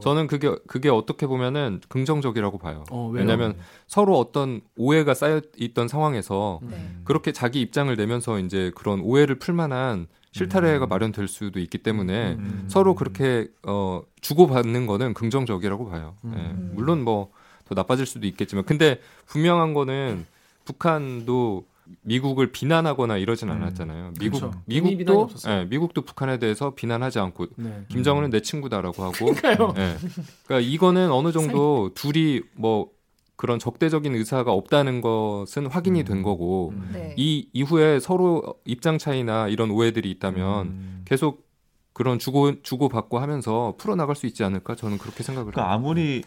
저는 0.00 0.28
그게 0.28 0.54
그게 0.68 0.88
어떻게 0.88 1.26
보면은 1.26 1.80
긍정적이라고 1.88 2.58
봐요. 2.58 2.84
어, 2.90 3.10
왜냐하면 3.12 3.56
서로 3.88 4.16
어떤 4.16 4.60
오해가 4.76 5.12
쌓여 5.12 5.40
있던 5.56 5.88
상황에서 5.88 6.60
네. 6.62 6.76
그렇게 7.02 7.32
자기 7.32 7.60
입장을 7.60 7.94
내면서 7.96 8.38
이제 8.38 8.70
그런 8.76 9.00
오해를 9.00 9.40
풀만한 9.40 10.06
실타래가 10.30 10.86
음. 10.86 10.88
마련될 10.88 11.26
수도 11.26 11.58
있기 11.58 11.78
때문에 11.78 12.34
음. 12.34 12.64
서로 12.68 12.94
그렇게 12.94 13.48
어 13.66 14.02
주고받는 14.20 14.86
거는 14.86 15.14
긍정적이라고 15.14 15.88
봐요. 15.90 16.14
음. 16.24 16.34
예. 16.36 16.74
물론 16.76 17.02
뭐 17.02 17.32
더 17.68 17.74
나빠질 17.74 18.06
수도 18.06 18.26
있겠지만 18.26 18.64
근데 18.64 19.00
분명한 19.26 19.74
거는 19.74 20.26
북한도 20.64 21.64
미국을 22.02 22.52
비난하거나 22.52 23.16
이러진 23.16 23.48
음. 23.48 23.54
않았잖아요. 23.54 24.12
미국 24.20 24.40
그렇죠. 24.40 24.60
미국도 24.66 25.28
예, 25.48 25.64
미국도 25.64 26.02
북한에 26.02 26.38
대해서 26.38 26.74
비난하지 26.74 27.18
않고 27.18 27.46
네. 27.56 27.84
김정은은 27.88 28.30
내 28.30 28.40
친구다라고 28.40 29.02
하고 29.02 29.28
예. 29.28 29.96
그러니까 30.44 30.60
이거는 30.60 31.10
어느 31.10 31.32
정도 31.32 31.90
둘이 31.94 32.42
뭐 32.54 32.90
그런 33.36 33.58
적대적인 33.58 34.14
의사가 34.14 34.52
없다는 34.52 35.00
것은 35.00 35.66
확인이 35.66 36.00
음. 36.00 36.04
된 36.04 36.22
거고 36.22 36.72
음. 36.74 36.90
네. 36.92 37.14
이 37.16 37.48
이후에 37.52 38.00
서로 38.00 38.56
입장 38.64 38.98
차이나 38.98 39.48
이런 39.48 39.70
오해들이 39.70 40.10
있다면 40.10 40.66
음. 40.66 41.02
계속 41.04 41.46
그런 41.92 42.18
주고 42.18 42.62
주고 42.62 42.88
받고 42.88 43.18
하면서 43.18 43.74
풀어 43.78 43.96
나갈 43.96 44.14
수 44.14 44.26
있지 44.26 44.44
않을까 44.44 44.74
저는 44.74 44.98
그렇게 44.98 45.22
생각을 45.22 45.52
그러니까 45.52 45.72
합니다. 45.72 45.88
아무리 45.88 46.22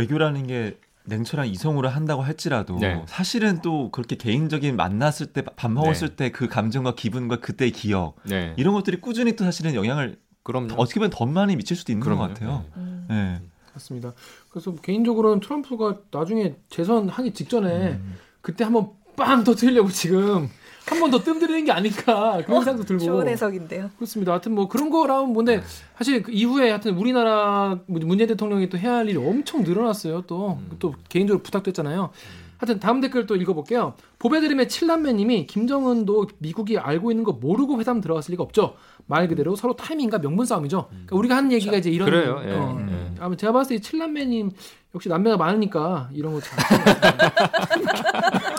외교라는 0.00 0.46
게 0.46 0.76
냉철한 1.04 1.46
이성으로 1.48 1.88
한다고 1.88 2.22
할지라도 2.22 2.78
네. 2.78 3.02
사실은 3.06 3.60
또 3.62 3.90
그렇게 3.90 4.16
개인적인 4.16 4.76
만났을 4.76 5.26
때 5.26 5.42
밥 5.42 5.70
먹었을 5.70 6.10
네. 6.10 6.16
때그 6.16 6.48
감정과 6.48 6.94
기분과 6.96 7.40
그때의 7.40 7.70
기억 7.70 8.16
네. 8.24 8.52
이런 8.56 8.74
것들이 8.74 9.00
꾸준히 9.00 9.34
또 9.36 9.44
사실은 9.44 9.74
영향을 9.74 10.18
그럼 10.42 10.68
어떻게 10.76 11.00
보면 11.00 11.10
더 11.10 11.24
많이 11.26 11.56
미칠 11.56 11.76
수도 11.76 11.92
있는 11.92 12.04
그럼요. 12.04 12.20
것 12.22 12.28
같아요. 12.34 12.64
네. 12.76 12.80
음. 12.82 13.06
네. 13.08 13.40
맞습니다. 13.72 14.12
그래서 14.50 14.74
개인적으로는 14.74 15.40
트럼프가 15.40 15.98
나중에 16.10 16.54
재선하기 16.70 17.32
직전에 17.32 17.92
음. 17.92 18.16
그때 18.40 18.64
한번 18.64 18.90
빵 19.16 19.44
터트리려고 19.44 19.88
지금 19.90 20.48
한 20.86 21.00
번 21.00 21.10
더 21.10 21.18
뜸들이는 21.20 21.64
게 21.64 21.72
아닐까 21.72 22.40
그런 22.44 22.58
어, 22.58 22.64
생각도 22.64 22.84
들고 22.84 23.04
좋은 23.04 23.28
해석인데요. 23.28 23.90
그렇습니다. 23.96 24.32
하여튼 24.32 24.54
뭐 24.54 24.68
그런 24.68 24.88
거라면 24.90 25.32
뭔데 25.32 25.56
네. 25.58 25.62
사실 25.98 26.22
그 26.22 26.30
이후에 26.32 26.70
하여튼 26.70 26.96
우리나라 26.96 27.78
문재인 27.86 28.28
대통령이 28.28 28.68
또 28.68 28.78
해야 28.78 28.94
할 28.96 29.08
일이 29.08 29.16
엄청 29.16 29.62
늘어났어요. 29.62 30.22
또또 30.22 30.58
음. 30.60 30.76
또 30.78 30.94
개인적으로 31.08 31.42
부탁됐잖아요. 31.42 32.10
하여튼 32.58 32.80
다음 32.80 33.00
댓글 33.02 33.26
또 33.26 33.36
읽어볼게요. 33.36 33.94
보배드림의 34.18 34.68
칠남매님이 34.68 35.46
김정은도 35.46 36.28
미국이 36.38 36.78
알고 36.78 37.10
있는 37.10 37.22
거 37.22 37.32
모르고 37.32 37.78
회담 37.80 38.00
들어갔을 38.00 38.32
리가 38.32 38.42
없죠. 38.44 38.76
말 39.06 39.28
그대로 39.28 39.54
서로 39.56 39.76
타이밍과 39.76 40.20
명분 40.20 40.46
싸움이죠. 40.46 40.86
그러니까 40.88 41.16
우리가 41.16 41.36
하는 41.36 41.52
얘기가 41.52 41.76
이제 41.76 41.90
이런. 41.90 42.08
그래요. 42.08 42.40
예, 42.46 42.52
어, 42.52 42.78
예. 42.88 43.10
아마 43.20 43.36
제가 43.36 43.52
봤을 43.52 43.76
때 43.76 43.82
칠남매님 43.82 44.50
역시 44.94 45.08
남매가 45.10 45.36
많으니까 45.36 46.08
이런 46.14 46.32
거 46.32 46.40
잘. 46.40 46.56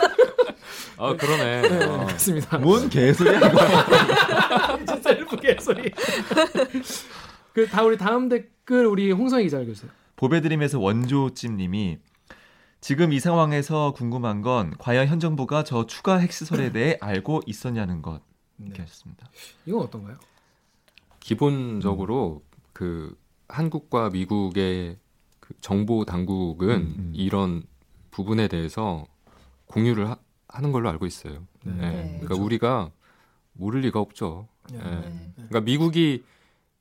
아 0.98 1.16
그러네. 1.16 1.62
네, 1.62 1.86
어. 1.86 2.06
그렇습니다. 2.06 2.58
뭔 2.58 2.89
개소리야 2.89 3.38
이거. 3.39 4.86
진짜 4.86 5.10
일부 5.12 5.36
개소리. 5.38 5.92
그 7.54 7.68
다 7.70 7.84
우리 7.84 7.98
다음 7.98 8.30
댓글 8.30 8.86
우리 8.86 9.12
홍성희 9.12 9.46
기자 9.46 9.60
읽으세요. 9.60 9.89
보배드림에서 10.16 10.80
원조찜님이 10.80 11.98
지금 12.82 13.12
이 13.13 13.20
상황에서 13.20 13.94
궁금한 13.94 14.42
건 14.42 14.74
과연 14.77 15.08
현 15.08 15.20
정부가 15.20 15.63
저 15.63 15.86
추가 15.88 16.18
핵시설에 16.18 16.72
대해 16.72 16.98
알고 17.01 17.42
있었냐는 17.48 18.01
것. 18.01 18.22
이렇게 18.60 18.77
네. 18.77 18.82
하셨습니다. 18.84 19.30
이건 19.66 19.82
어떤가요? 19.82 20.18
기본적으로 21.20 22.42
음. 22.44 22.62
그 22.74 23.18
한국과 23.50 24.10
미국의 24.12 24.98
그 25.39 25.54
정보 25.62 26.06
당국은 26.06 26.70
음, 26.70 26.96
음. 26.98 27.12
이런 27.16 27.63
부분에 28.12 28.48
대해서 28.48 29.06
공유를 29.68 30.10
하, 30.10 30.18
하는 30.48 30.72
걸로 30.72 30.89
알고 30.89 31.06
있어요. 31.06 31.46
네. 31.63 31.74
네. 31.74 31.80
그러니까 32.04 32.27
그렇죠. 32.27 32.44
우리가 32.44 32.92
모를 33.54 33.82
리가 33.82 34.00
없죠. 34.00 34.48
네. 34.72 34.80
네. 34.80 35.32
그러니까 35.36 35.62
미국이 35.62 36.24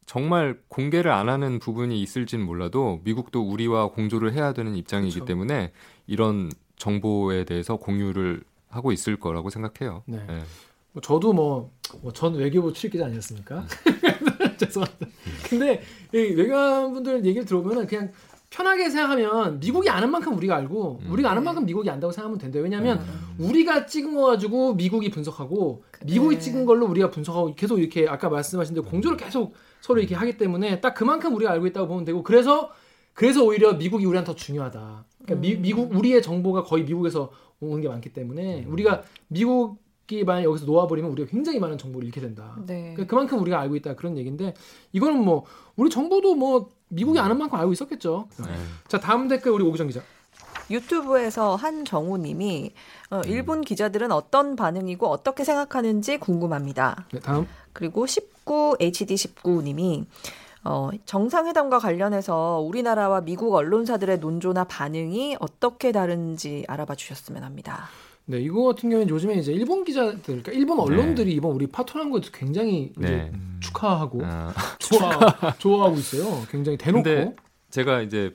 정말 0.06 0.60
공개를 0.68 1.10
안 1.10 1.28
하는 1.28 1.58
부분이 1.58 2.00
있을진 2.00 2.40
몰라도 2.40 3.00
미국도 3.04 3.42
우리와 3.42 3.88
공조를 3.88 4.32
해야 4.32 4.52
되는 4.52 4.76
입장이기 4.76 5.14
그렇죠. 5.14 5.26
때문에 5.26 5.72
이런 6.06 6.50
정보에 6.76 7.44
대해서 7.44 7.76
공유를 7.76 8.42
하고 8.68 8.92
있을 8.92 9.18
거라고 9.18 9.50
생각해요. 9.50 10.02
네. 10.06 10.24
네. 10.26 10.42
뭐 10.92 11.02
저도 11.02 11.32
뭐전 11.32 12.32
뭐 12.32 12.40
외교부 12.40 12.72
출입기자 12.72 13.06
아니었습니까? 13.06 13.58
음. 13.60 13.66
죄송합니다. 14.56 15.06
근데 15.48 15.82
외교관분들 16.12 17.24
얘기를 17.26 17.44
들어보면 17.44 17.86
그냥 17.86 18.12
편하게 18.56 18.88
생각하면 18.88 19.60
미국이 19.60 19.90
아는 19.90 20.10
만큼 20.10 20.34
우리가 20.34 20.56
알고 20.56 21.00
음. 21.02 21.12
우리가 21.12 21.30
아는 21.30 21.44
만큼 21.44 21.66
미국이 21.66 21.90
안다고 21.90 22.10
생각하면 22.10 22.38
된대요. 22.38 22.62
왜냐하면 22.62 23.00
음. 23.00 23.44
우리가 23.44 23.84
찍은 23.84 24.14
거 24.14 24.28
가지고 24.28 24.72
미국이 24.74 25.10
분석하고 25.10 25.82
미국이 26.06 26.36
네. 26.36 26.40
찍은 26.40 26.64
걸로 26.64 26.86
우리가 26.86 27.10
분석하고 27.10 27.54
계속 27.54 27.78
이렇게 27.78 28.08
아까 28.08 28.30
말씀하신 28.30 28.74
대로 28.74 28.86
공조를 28.86 29.18
계속 29.18 29.52
서로 29.82 30.00
이렇게 30.00 30.14
하기 30.14 30.38
때문에 30.38 30.80
딱 30.80 30.94
그만큼 30.94 31.34
우리가 31.34 31.52
알고 31.52 31.66
있다고 31.66 31.86
보면 31.86 32.06
되고 32.06 32.22
그래서 32.22 32.70
그래서 33.12 33.44
오히려 33.44 33.74
미국이 33.74 34.06
우리한테 34.06 34.32
더 34.32 34.34
중요하다. 34.34 35.04
그러니까 35.24 35.40
미, 35.40 35.54
음. 35.54 35.62
미 35.62 35.72
국 35.74 35.94
우리의 35.94 36.22
정보가 36.22 36.62
거의 36.62 36.84
미국에서 36.84 37.30
오는 37.60 37.82
게 37.82 37.88
많기 37.88 38.10
때문에 38.10 38.64
음. 38.64 38.72
우리가 38.72 39.02
미국 39.28 39.76
이 39.76 39.85
만약 40.24 40.44
여기서 40.44 40.66
놓아버리면 40.66 41.10
우리가 41.10 41.30
굉장히 41.30 41.58
많은 41.58 41.78
정보를 41.78 42.06
잃게 42.06 42.20
된다. 42.20 42.56
네. 42.66 42.92
그러니까 42.94 43.06
그만큼 43.06 43.40
우리가 43.40 43.60
알고 43.60 43.76
있다 43.76 43.96
그런 43.96 44.16
얘기인데 44.16 44.54
이거는 44.92 45.24
뭐 45.24 45.44
우리 45.74 45.90
정보도 45.90 46.34
뭐 46.34 46.70
미국이 46.88 47.18
아는 47.18 47.38
만큼 47.38 47.58
알고 47.58 47.72
있었겠죠. 47.72 48.28
네. 48.38 48.46
자 48.88 49.00
다음 49.00 49.28
댓글 49.28 49.52
우리 49.52 49.64
오기정 49.64 49.88
기자. 49.88 50.00
유튜브에서 50.70 51.54
한정우님이 51.56 52.72
어, 53.10 53.20
일본 53.26 53.60
기자들은 53.60 54.10
어떤 54.10 54.56
반응이고 54.56 55.06
어떻게 55.06 55.44
생각하는지 55.44 56.18
궁금합니다. 56.18 57.06
네, 57.12 57.20
다음. 57.20 57.46
그리고 57.72 58.06
19 58.06 58.76
HD 58.80 59.14
19님이 59.14 60.06
어, 60.64 60.90
정상회담과 61.04 61.78
관련해서 61.78 62.60
우리나라와 62.66 63.20
미국 63.20 63.54
언론사들의 63.54 64.18
논조나 64.18 64.64
반응이 64.64 65.36
어떻게 65.38 65.92
다른지 65.92 66.64
알아봐 66.66 66.96
주셨으면 66.96 67.44
합니다. 67.44 67.88
네, 68.28 68.40
이거 68.40 68.64
같은 68.64 68.90
경우는 68.90 69.08
요즘에 69.08 69.34
이제 69.34 69.52
일본 69.52 69.84
기자들, 69.84 70.20
그러니까 70.22 70.50
일본 70.52 70.80
언론들이 70.80 71.30
네. 71.30 71.36
이번 71.36 71.52
우리 71.52 71.68
파토난 71.68 72.10
거 72.10 72.20
굉장히 72.32 72.92
네. 72.96 73.30
축하하고 73.60 74.20
아. 74.24 74.52
좋아 74.80 75.54
좋아하고 75.58 75.96
있어요. 75.96 76.44
굉장히 76.50 76.76
대놓고. 76.76 77.36
제가 77.70 78.02
이제 78.02 78.32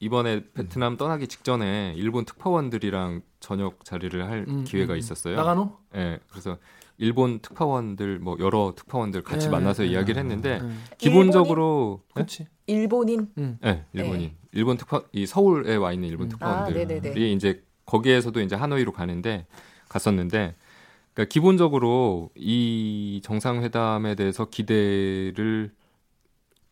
이번에 0.00 0.42
베트남 0.52 0.96
떠나기 0.96 1.28
직전에 1.28 1.94
일본 1.96 2.24
특파원들이랑 2.24 3.22
저녁 3.38 3.84
자리를 3.84 4.28
할 4.28 4.44
음, 4.48 4.64
기회가 4.64 4.94
음. 4.94 4.98
있었어요. 4.98 5.36
나가노? 5.36 5.70
네, 5.92 6.18
그래서 6.28 6.58
일본 6.98 7.38
특파원들 7.38 8.18
뭐 8.18 8.36
여러 8.40 8.74
특파원들 8.76 9.22
같이 9.22 9.46
네, 9.46 9.52
만나서 9.52 9.84
네, 9.84 9.90
이야기를 9.90 10.20
했는데 10.20 10.60
네. 10.60 10.68
기본적으로 10.98 12.02
그렇지. 12.12 12.48
일본인. 12.66 13.28
음. 13.38 13.58
네, 13.62 13.84
일본인. 13.92 14.32
일본 14.50 14.76
특파 14.76 15.02
이 15.12 15.26
서울에 15.26 15.76
와 15.76 15.92
있는 15.92 16.08
일본 16.08 16.26
음. 16.26 16.30
특파원들이 16.30 17.08
아, 17.08 17.34
이제 17.34 17.62
거기에서도 17.86 18.40
이제 18.40 18.56
하노이로 18.56 18.92
가는데 18.92 19.46
갔었는데 19.88 20.54
그러니까 21.14 21.30
기본적으로 21.30 22.30
이 22.34 23.20
정상회담에 23.24 24.14
대해서 24.14 24.46
기대를 24.46 25.72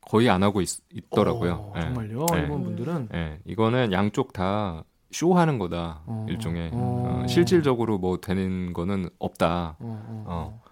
거의 0.00 0.30
안 0.30 0.42
하고 0.42 0.60
있, 0.60 0.68
더라고요 1.10 1.52
어, 1.52 1.72
네. 1.74 1.82
정말요? 1.82 2.26
네. 2.32 2.40
일본 2.40 2.64
분들은 2.64 3.08
네. 3.12 3.38
이거는 3.44 3.92
양쪽 3.92 4.32
다 4.32 4.84
쇼하는 5.12 5.58
거다 5.58 6.02
어, 6.06 6.26
일종의 6.28 6.70
어. 6.72 7.22
어, 7.22 7.26
실질적으로 7.26 7.98
뭐 7.98 8.20
되는 8.20 8.72
거는 8.72 9.10
없다. 9.18 9.76
어, 9.78 10.24
어, 10.26 10.62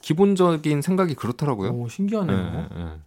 기본적인 0.00 0.82
생각이 0.82 1.14
그렇더라고요. 1.14 1.70
오, 1.70 1.88
신기하네요. 1.88 2.68
네, 2.74 2.98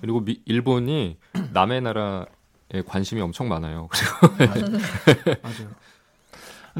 그리고 0.00 0.20
미, 0.20 0.40
일본이 0.44 1.18
남의 1.52 1.80
나라에 1.82 2.82
관심이 2.86 3.20
엄청 3.20 3.48
많아요. 3.48 3.88
그리고 4.38 4.68
맞아요. 5.42 5.70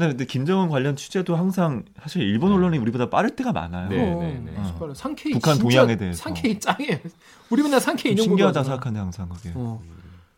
근데 0.05 0.25
김정은 0.25 0.69
관련 0.69 0.95
취재도 0.95 1.35
항상 1.35 1.83
사실 1.99 2.21
일본 2.21 2.51
네. 2.51 2.55
언론이 2.55 2.77
우리보다 2.77 3.09
빠를 3.09 3.31
때가 3.31 3.51
많아요. 3.51 3.89
네, 3.89 3.97
네, 3.97 4.41
네. 4.45 4.53
어. 4.57 4.93
상케이 4.93 5.33
북한 5.33 5.57
동향에 5.57 5.97
대해서 5.97 6.21
상케이 6.23 6.59
짱이에요. 6.59 6.97
우리 7.49 7.63
맨날 7.63 7.81
상케이 7.81 8.11
인용 8.11 8.25
신기하다 8.25 8.63
생각하네 8.63 8.99
항상 8.99 9.27
그게. 9.29 9.51
어. 9.55 9.81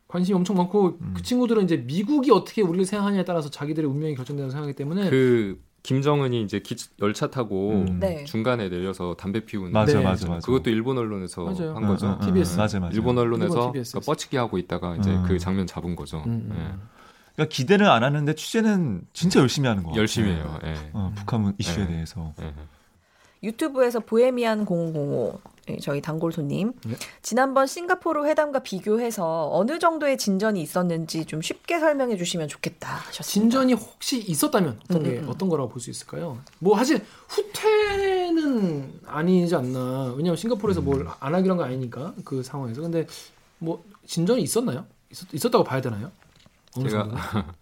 관심이 0.08 0.36
엄청 0.36 0.56
많고 0.56 0.98
음. 1.02 1.14
그 1.16 1.22
친구들은 1.22 1.66
이제 1.66 1.78
미국이 1.78 2.32
어떻게 2.32 2.62
우리를 2.62 2.86
생각하냐에 2.86 3.26
따라서 3.26 3.50
자기들의 3.50 3.88
운명이 3.90 4.16
결정된다고 4.16 4.50
생각하기 4.50 4.76
때문에 4.76 5.10
그 5.10 5.62
김정은이 5.84 6.42
이제 6.42 6.60
기, 6.60 6.76
열차 7.02 7.30
타고 7.30 7.72
음. 7.72 8.00
네. 8.00 8.24
중간에 8.24 8.70
내려서 8.70 9.16
담배 9.16 9.46
피우는 9.46 9.72
맞아, 9.72 9.98
네. 9.98 10.04
맞아, 10.04 10.28
맞아. 10.28 10.46
그것도 10.46 10.70
일본 10.70 10.98
언론에서 10.98 11.44
맞아요. 11.44 11.76
한 11.76 11.86
거죠. 11.86 12.08
어, 12.08 12.12
어, 12.12 12.26
TBS 12.26 12.58
맞아, 12.58 12.80
맞아. 12.80 12.96
일본 12.96 13.18
언론에서 13.18 13.72
그러니까 13.72 14.00
뻗치기 14.00 14.38
하고 14.38 14.58
있다가 14.58 14.96
이제 14.96 15.12
음. 15.12 15.26
그 15.28 15.38
장면 15.38 15.68
잡은 15.68 15.96
거죠. 15.96 16.24
음, 16.26 16.50
음. 16.50 16.56
네. 16.56 16.99
그러니까 17.40 17.56
기대는 17.56 17.88
안 17.88 18.04
하는데 18.04 18.36
취재는 18.36 19.02
진짜 19.14 19.40
열심히 19.40 19.70
하는 19.70 19.84
거 19.84 19.96
열심히 19.96 20.32
해요. 20.32 20.60
네. 20.62 20.76
어, 20.92 21.14
북한 21.16 21.54
이슈에 21.58 21.86
네. 21.86 21.94
대해서. 21.94 22.34
네. 22.38 22.54
유튜브에서 23.42 24.02
보헤미안 24.02 24.66
005 24.66 25.40
예, 25.70 25.78
저희 25.78 26.02
단골 26.02 26.34
손님. 26.34 26.74
네. 26.84 26.96
지난번 27.22 27.66
싱가포르 27.68 28.26
회담과 28.26 28.60
비교해서 28.60 29.50
어느 29.54 29.80
정도의 29.80 30.18
진전이 30.18 30.62
있었는지 30.62 31.24
좀 31.24 31.42
쉽게 31.42 31.80
설명해 31.80 32.18
주시면 32.18 32.50
좋겠다 32.50 32.90
하셨습니다. 32.96 33.24
진전이 33.24 33.74
혹시 33.74 34.18
있었다면 34.20 34.80
어떤 34.84 35.04
게 35.04 35.10
음, 35.12 35.18
음, 35.20 35.24
음. 35.24 35.30
어떤 35.30 35.48
거라고 35.48 35.70
볼 35.70 35.80
수 35.80 35.90
있을까요? 35.90 36.40
뭐 36.60 36.76
사실 36.76 37.02
후퇴는 37.30 39.00
아니지 39.06 39.56
않나. 39.56 40.14
왜냐면 40.18 40.36
싱가포르에서 40.36 40.82
뭘안 40.82 41.08
하기로 41.22 41.52
한 41.54 41.58
거 41.58 41.64
아니니까 41.64 42.14
그 42.26 42.44
상황에서. 42.44 42.82
근데 42.82 43.08
뭐 43.60 43.82
진전이 44.06 44.42
있었나요? 44.42 44.86
있었, 45.32 45.50
다고 45.50 45.64
봐야 45.64 45.80
되나요? 45.80 46.12
제가 46.74 47.10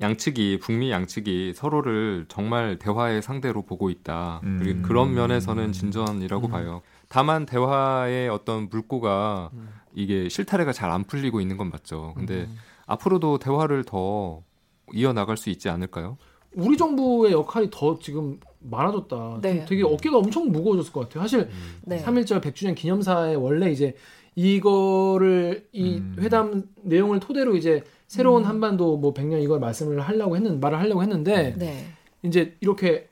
양측이 0.00 0.60
북미 0.62 0.90
양측이 0.90 1.54
서로를 1.54 2.26
정말 2.28 2.78
대화의 2.78 3.20
상대로 3.20 3.62
보고 3.62 3.90
있다. 3.90 4.40
음. 4.44 4.82
그런 4.84 5.14
면에서는 5.14 5.72
진전이라고 5.72 6.46
음. 6.46 6.50
봐요. 6.50 6.82
다만 7.08 7.46
대화의 7.46 8.28
어떤 8.28 8.68
물꼬가 8.68 9.50
음. 9.54 9.68
이게 9.94 10.28
실타래가 10.28 10.72
잘 10.72 10.90
안 10.90 11.04
풀리고 11.04 11.40
있는 11.40 11.56
건 11.56 11.70
맞죠. 11.70 12.12
근데 12.16 12.42
음. 12.42 12.56
앞으로도 12.86 13.38
대화를 13.38 13.84
더 13.84 14.42
이어 14.94 15.12
나갈 15.12 15.36
수 15.36 15.50
있지 15.50 15.68
않을까요? 15.68 16.16
우리 16.54 16.76
정부의 16.76 17.32
역할이 17.32 17.68
더 17.70 17.98
지금 17.98 18.38
많아졌다. 18.60 19.40
네. 19.42 19.64
되게 19.66 19.82
어깨가 19.82 20.16
엄청 20.18 20.50
무거워졌을 20.50 20.92
것 20.92 21.00
같아요. 21.00 21.22
사실 21.22 21.40
음. 21.40 21.80
네. 21.82 22.02
3.1절 22.04 22.40
100주년 22.40 22.74
기념사에 22.74 23.34
원래 23.34 23.70
이제 23.70 23.94
이거를 24.62 25.66
이 25.72 25.96
음. 25.98 26.16
회담 26.20 26.62
내용을 26.82 27.20
토대로 27.20 27.56
이제 27.56 27.82
새로운 28.08 28.42
음. 28.42 28.48
한반도 28.48 28.96
뭐 28.96 29.14
100년 29.14 29.42
이걸 29.42 29.60
말씀을 29.60 30.00
하려고 30.00 30.34
했는 30.34 30.58
말을 30.58 30.78
하려고 30.78 31.02
했는데 31.02 31.54
네. 31.56 31.86
이제 32.22 32.56
이렇게 32.60 33.08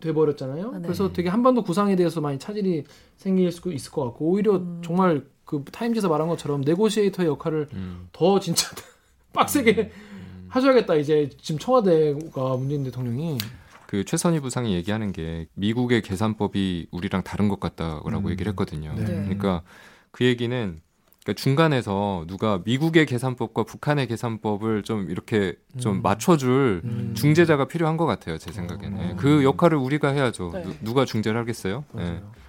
돼 0.00 0.12
버렸잖아요. 0.12 0.72
아, 0.74 0.78
네. 0.78 0.82
그래서 0.82 1.12
되게 1.12 1.28
한반도 1.28 1.62
구상에 1.62 1.94
대해서 1.94 2.20
많이 2.20 2.38
차질이 2.38 2.84
생길 3.16 3.50
수 3.52 3.72
있을 3.72 3.92
것 3.92 4.04
같고 4.04 4.26
오히려 4.26 4.56
음. 4.56 4.82
정말 4.84 5.24
그 5.44 5.64
타임즈에서 5.70 6.08
말한 6.08 6.28
것처럼 6.28 6.62
네고시에이터의 6.62 7.28
역할을 7.28 7.68
음. 7.72 8.08
더 8.12 8.40
진짜 8.40 8.68
빡세게 9.32 9.92
음. 9.94 10.46
하셔야겠다. 10.50 10.96
이제 10.96 11.30
지금 11.40 11.60
청와대가 11.60 12.56
문재인 12.56 12.82
대통령이 12.82 13.38
그 13.86 14.04
최선희 14.04 14.40
부상이 14.40 14.74
얘기하는 14.74 15.12
게 15.12 15.46
미국의 15.54 16.02
계산법이 16.02 16.88
우리랑 16.90 17.22
다른 17.22 17.48
것 17.48 17.60
같다라고 17.60 18.08
음. 18.08 18.30
얘기를 18.30 18.50
했거든요. 18.50 18.92
네. 18.96 19.04
그러니까 19.04 19.62
그 20.10 20.24
얘기는 20.24 20.80
그러니까 21.24 21.40
중간에서 21.40 22.24
누가 22.26 22.60
미국의 22.64 23.06
계산법과 23.06 23.62
북한의 23.62 24.08
계산법을 24.08 24.82
좀 24.82 25.08
이렇게 25.10 25.54
좀 25.78 25.96
음. 25.96 26.02
맞춰줄 26.02 26.82
음. 26.84 27.14
중재자가 27.16 27.66
필요한 27.68 27.96
것 27.96 28.06
같아요 28.06 28.38
제 28.38 28.50
생각에는 28.50 29.12
어. 29.12 29.16
그 29.16 29.44
역할을 29.44 29.78
우리가 29.78 30.08
해야죠 30.08 30.50
네. 30.52 30.64
누, 30.82 30.94
가 30.94 31.04
중재를 31.04 31.38
하겠어요? 31.40 31.84
네. 31.92 32.02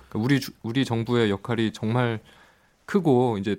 그러니까 0.10 0.20
우리 0.20 0.39
우리 0.63 0.86
정부의 0.86 1.30
역할이 1.30 1.72
정말 1.72 2.20
크고 2.86 3.38
이제 3.38 3.58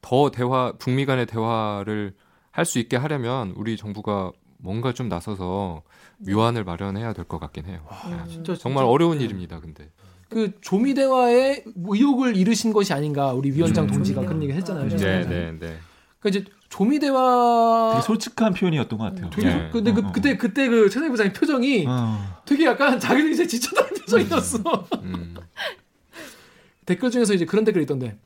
더 0.00 0.30
대화 0.30 0.72
북미 0.78 1.06
간의 1.06 1.26
대화를 1.26 2.14
할 2.52 2.64
수 2.64 2.78
있게 2.78 2.96
하려면 2.96 3.52
우리 3.56 3.76
정부가 3.76 4.32
뭔가 4.58 4.92
좀 4.94 5.08
나서서 5.10 5.82
네. 6.18 6.32
묘안을 6.32 6.64
마련해야 6.64 7.12
될 7.12 7.26
것 7.26 7.38
같긴 7.38 7.66
해요. 7.66 7.84
와, 7.90 8.24
네. 8.24 8.32
진짜, 8.32 8.54
정말 8.56 8.84
진짜, 8.84 8.90
어려운 8.90 9.18
네. 9.18 9.24
일입니다. 9.24 9.60
근데 9.60 9.90
그 10.28 10.52
조미 10.60 10.94
대화에 10.94 11.64
의혹을 11.76 12.36
잃으신 12.36 12.72
것이 12.72 12.92
아닌가 12.92 13.32
우리 13.32 13.50
위원장 13.52 13.84
음. 13.84 13.90
동지가 13.90 14.22
그런 14.22 14.42
얘기 14.42 14.52
했잖아요. 14.52 14.88
네, 14.88 14.96
네, 15.24 15.52
네. 15.58 15.78
그러니까 16.20 16.28
이제 16.28 16.44
조미 16.68 16.98
대화 16.98 17.92
되게 17.94 18.06
솔직한 18.06 18.54
표현이었던 18.54 18.98
것 18.98 19.04
같아요. 19.04 19.30
되게 19.30 19.48
네. 19.48 19.70
근데 19.72 19.92
그, 19.92 20.00
어, 20.00 20.08
어. 20.08 20.12
그때 20.12 20.36
그때 20.36 20.68
그 20.68 20.90
최상희 20.90 21.10
부장님 21.10 21.32
표정이 21.32 21.84
어. 21.88 22.40
되게 22.44 22.66
약간 22.66 22.98
자기도 22.98 23.28
이제 23.28 23.46
지쳤다는 23.46 23.94
표정이었어. 23.94 24.88
음. 25.02 25.36
댓글 26.86 27.10
중에서 27.10 27.34
이제 27.34 27.44
그런 27.44 27.64
댓글이 27.64 27.84
있던데. 27.84 28.16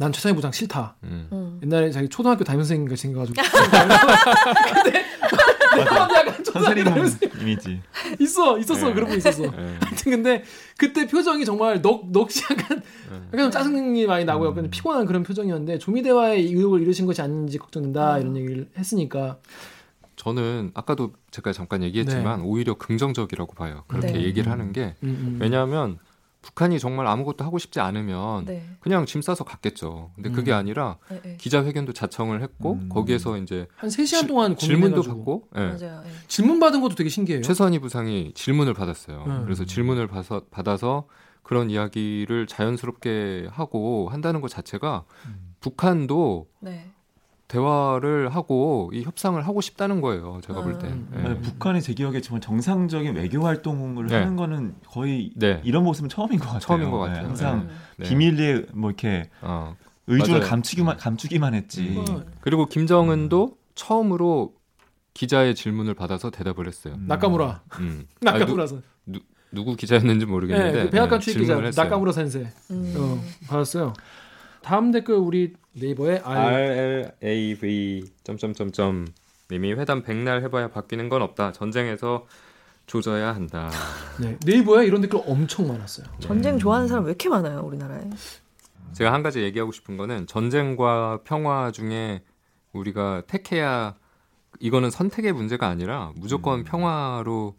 난 0.00 0.12
최상희 0.12 0.36
부장 0.36 0.52
싫다. 0.52 0.94
음. 1.02 1.58
옛날에 1.62 1.90
자기 1.90 2.08
초등학교 2.08 2.44
담임 2.44 2.60
선생님 2.60 2.88
같이 2.88 3.02
생겨가지고. 3.02 3.42
근데 4.82 5.04
약간 5.76 6.44
선생님 6.44 6.86
이미지 7.40 7.80
있어 8.18 8.58
있었어 8.58 8.88
네. 8.88 8.94
그런 8.94 9.08
분 9.08 9.18
있었어. 9.18 9.42
네. 9.42 9.76
하여튼 9.80 10.12
근데 10.12 10.44
그때 10.76 11.06
표정이 11.06 11.44
정말 11.44 11.82
넋 11.82 12.10
넋이 12.12 12.42
약간 12.50 12.82
네. 13.10 13.20
약간 13.34 13.50
짜증이 13.50 14.06
많이 14.06 14.24
나고 14.24 14.46
약간 14.46 14.64
음. 14.64 14.70
피곤한 14.70 15.06
그런 15.06 15.22
표정이었는데 15.22 15.78
조미 15.78 16.02
대화의 16.02 16.44
의욕을 16.46 16.82
잃으신 16.82 17.06
것이 17.06 17.20
아닌지 17.22 17.58
걱정된다 17.58 18.16
음. 18.16 18.20
이런 18.20 18.36
얘기를 18.36 18.68
했으니까. 18.76 19.38
저는 20.16 20.72
아까도 20.74 21.12
제가 21.30 21.52
잠깐 21.52 21.82
얘기했지만 21.84 22.40
네. 22.40 22.44
오히려 22.44 22.74
긍정적이라고 22.74 23.54
봐요. 23.54 23.84
그렇게 23.86 24.12
네. 24.12 24.22
얘기를 24.24 24.50
하는 24.50 24.72
게 24.72 24.96
음, 25.04 25.08
음. 25.08 25.38
왜냐하면 25.40 25.98
북한이 26.48 26.78
정말 26.78 27.06
아무것도 27.06 27.44
하고 27.44 27.58
싶지 27.58 27.78
않으면 27.78 28.46
네. 28.46 28.66
그냥 28.80 29.04
짐 29.04 29.20
싸서 29.20 29.44
갔겠죠. 29.44 30.12
근데 30.14 30.30
그게 30.30 30.52
음. 30.52 30.56
아니라 30.56 30.96
네, 31.10 31.20
네. 31.22 31.36
기자회견도 31.36 31.92
자청을 31.92 32.42
했고 32.42 32.74
음. 32.74 32.88
거기에서 32.88 33.36
이제 33.36 33.66
한 33.76 33.90
3시간 33.90 34.26
동안 34.26 34.56
질문도 34.56 35.02
받고 35.02 35.48
네. 35.54 35.60
맞아요. 35.60 36.00
네. 36.02 36.10
질문 36.26 36.58
받은 36.58 36.80
것도 36.80 36.94
되게 36.94 37.10
신기해요. 37.10 37.42
최선희 37.42 37.80
부상이 37.80 38.32
질문을 38.34 38.72
받았어요. 38.72 39.24
음. 39.26 39.44
그래서 39.44 39.66
질문을 39.66 40.06
받아서, 40.06 40.42
받아서 40.50 41.06
그런 41.42 41.70
이야기를 41.70 42.46
자연스럽게 42.46 43.48
하고 43.50 44.08
한다는 44.08 44.40
것 44.40 44.48
자체가 44.48 45.04
음. 45.26 45.54
북한도 45.60 46.48
네. 46.60 46.90
대화를 47.48 48.28
하고 48.28 48.90
이 48.92 49.02
협상을 49.02 49.44
하고 49.46 49.60
싶다는 49.62 50.02
거예요. 50.02 50.40
제가 50.44 50.62
볼 50.62 50.78
때. 50.78 50.86
음. 50.86 51.08
네. 51.12 51.40
북한이 51.40 51.80
제 51.80 51.94
기억에 51.94 52.20
정말 52.20 52.42
정상적인 52.42 53.16
외교 53.16 53.42
활동을 53.42 54.06
네. 54.06 54.16
하는 54.16 54.36
거는 54.36 54.74
거의 54.86 55.32
네. 55.34 55.60
이런 55.64 55.82
모습은 55.84 56.10
처음인 56.10 56.38
것 56.38 56.44
같아요. 56.44 56.60
처음인 56.60 56.90
것 56.90 56.98
같아요. 56.98 57.22
네, 57.22 57.26
항상 57.26 57.68
네. 57.96 58.08
비밀리에 58.08 58.66
뭐 58.74 58.90
이렇게 58.90 59.30
어. 59.40 59.74
의중을 60.06 60.40
감추기만 60.40 60.98
감추기만 60.98 61.54
했지. 61.54 61.96
음. 61.96 62.24
그리고 62.42 62.66
김정은도 62.66 63.44
음. 63.46 63.54
처음으로 63.74 64.54
기자의 65.14 65.54
질문을 65.54 65.94
받아서 65.94 66.30
대답을 66.30 66.66
했어요. 66.66 66.94
음. 66.94 67.06
나카무라. 67.08 67.62
음. 67.80 68.06
나카무라서. 68.20 68.82
누, 69.06 69.20
누구 69.50 69.74
기자였는지 69.74 70.26
모르겠는데 70.26 70.78
네, 70.78 70.84
그 70.84 70.90
백악관 70.90 71.20
출입 71.20 71.40
기자 71.40 71.58
나카무라 71.82 72.12
센세 72.12 72.52
음. 72.70 72.94
어, 72.96 73.20
받았어요. 73.48 73.94
다음 74.62 74.90
댓글 74.90 75.14
우리 75.14 75.54
네이버에 75.80 76.22
RLAV 76.24 78.04
점점점점 78.24 79.06
님이 79.50 79.72
회담 79.72 80.02
백날 80.02 80.42
해봐야 80.42 80.68
바뀌는 80.68 81.08
건 81.08 81.22
없다. 81.22 81.52
전쟁에서 81.52 82.26
조져야 82.86 83.34
한다. 83.34 83.70
네, 84.20 84.36
네이버에 84.44 84.86
이런 84.86 85.00
댓글 85.00 85.20
엄청 85.26 85.68
많았어요. 85.68 86.06
전쟁 86.20 86.58
좋아하는 86.58 86.88
사람 86.88 87.04
왜 87.04 87.10
이렇게 87.10 87.28
많아요, 87.28 87.60
우리나라에? 87.60 88.10
제가 88.92 89.12
한 89.12 89.22
가지 89.22 89.42
얘기하고 89.42 89.72
싶은 89.72 89.96
거는 89.96 90.26
전쟁과 90.26 91.20
평화 91.24 91.70
중에 91.70 92.22
우리가 92.72 93.22
택해야 93.26 93.94
이거는 94.60 94.90
선택의 94.90 95.32
문제가 95.32 95.68
아니라 95.68 96.12
무조건 96.16 96.60
음. 96.60 96.64
평화로 96.64 97.54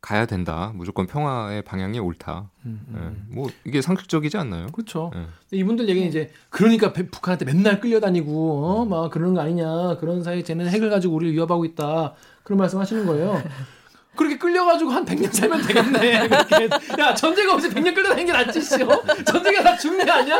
가야 0.00 0.26
된다. 0.26 0.72
무조건 0.74 1.06
평화의 1.06 1.62
방향이 1.62 1.98
옳다. 1.98 2.50
음, 2.66 2.80
음. 2.88 3.26
네. 3.28 3.34
뭐 3.34 3.50
이게 3.64 3.82
상식적이지 3.82 4.36
않나요? 4.36 4.68
그렇죠. 4.68 5.10
네. 5.14 5.26
이분들 5.50 5.88
얘기는 5.88 6.08
이제 6.08 6.30
그러니까 6.50 6.92
북한한테 6.92 7.44
맨날 7.44 7.80
끌려다니고 7.80 8.64
어? 8.64 8.84
막 8.84 9.10
그러는 9.10 9.34
거 9.34 9.40
아니냐. 9.40 9.96
그런 9.98 10.22
사이에 10.22 10.42
쟤는 10.42 10.68
핵을 10.68 10.88
가지고 10.90 11.16
우리를 11.16 11.34
위협하고 11.34 11.64
있다. 11.64 12.14
그런 12.44 12.58
말씀하시는 12.58 13.06
거예요. 13.06 13.42
그렇게 14.14 14.36
끌려가지고 14.36 14.90
한 14.90 15.04
100년 15.04 15.32
살면 15.32 15.62
되겠네. 15.66 16.28
그렇게. 16.28 16.68
야 16.98 17.14
전쟁 17.14 17.48
없이 17.50 17.68
100년 17.68 17.94
끌려다니는 17.94 18.26
게 18.26 18.32
낫지, 18.32 18.60
씨. 18.60 18.82
어? 18.82 19.02
전쟁에 19.24 19.62
다 19.62 19.76
죽네 19.76 20.10
아니야? 20.10 20.36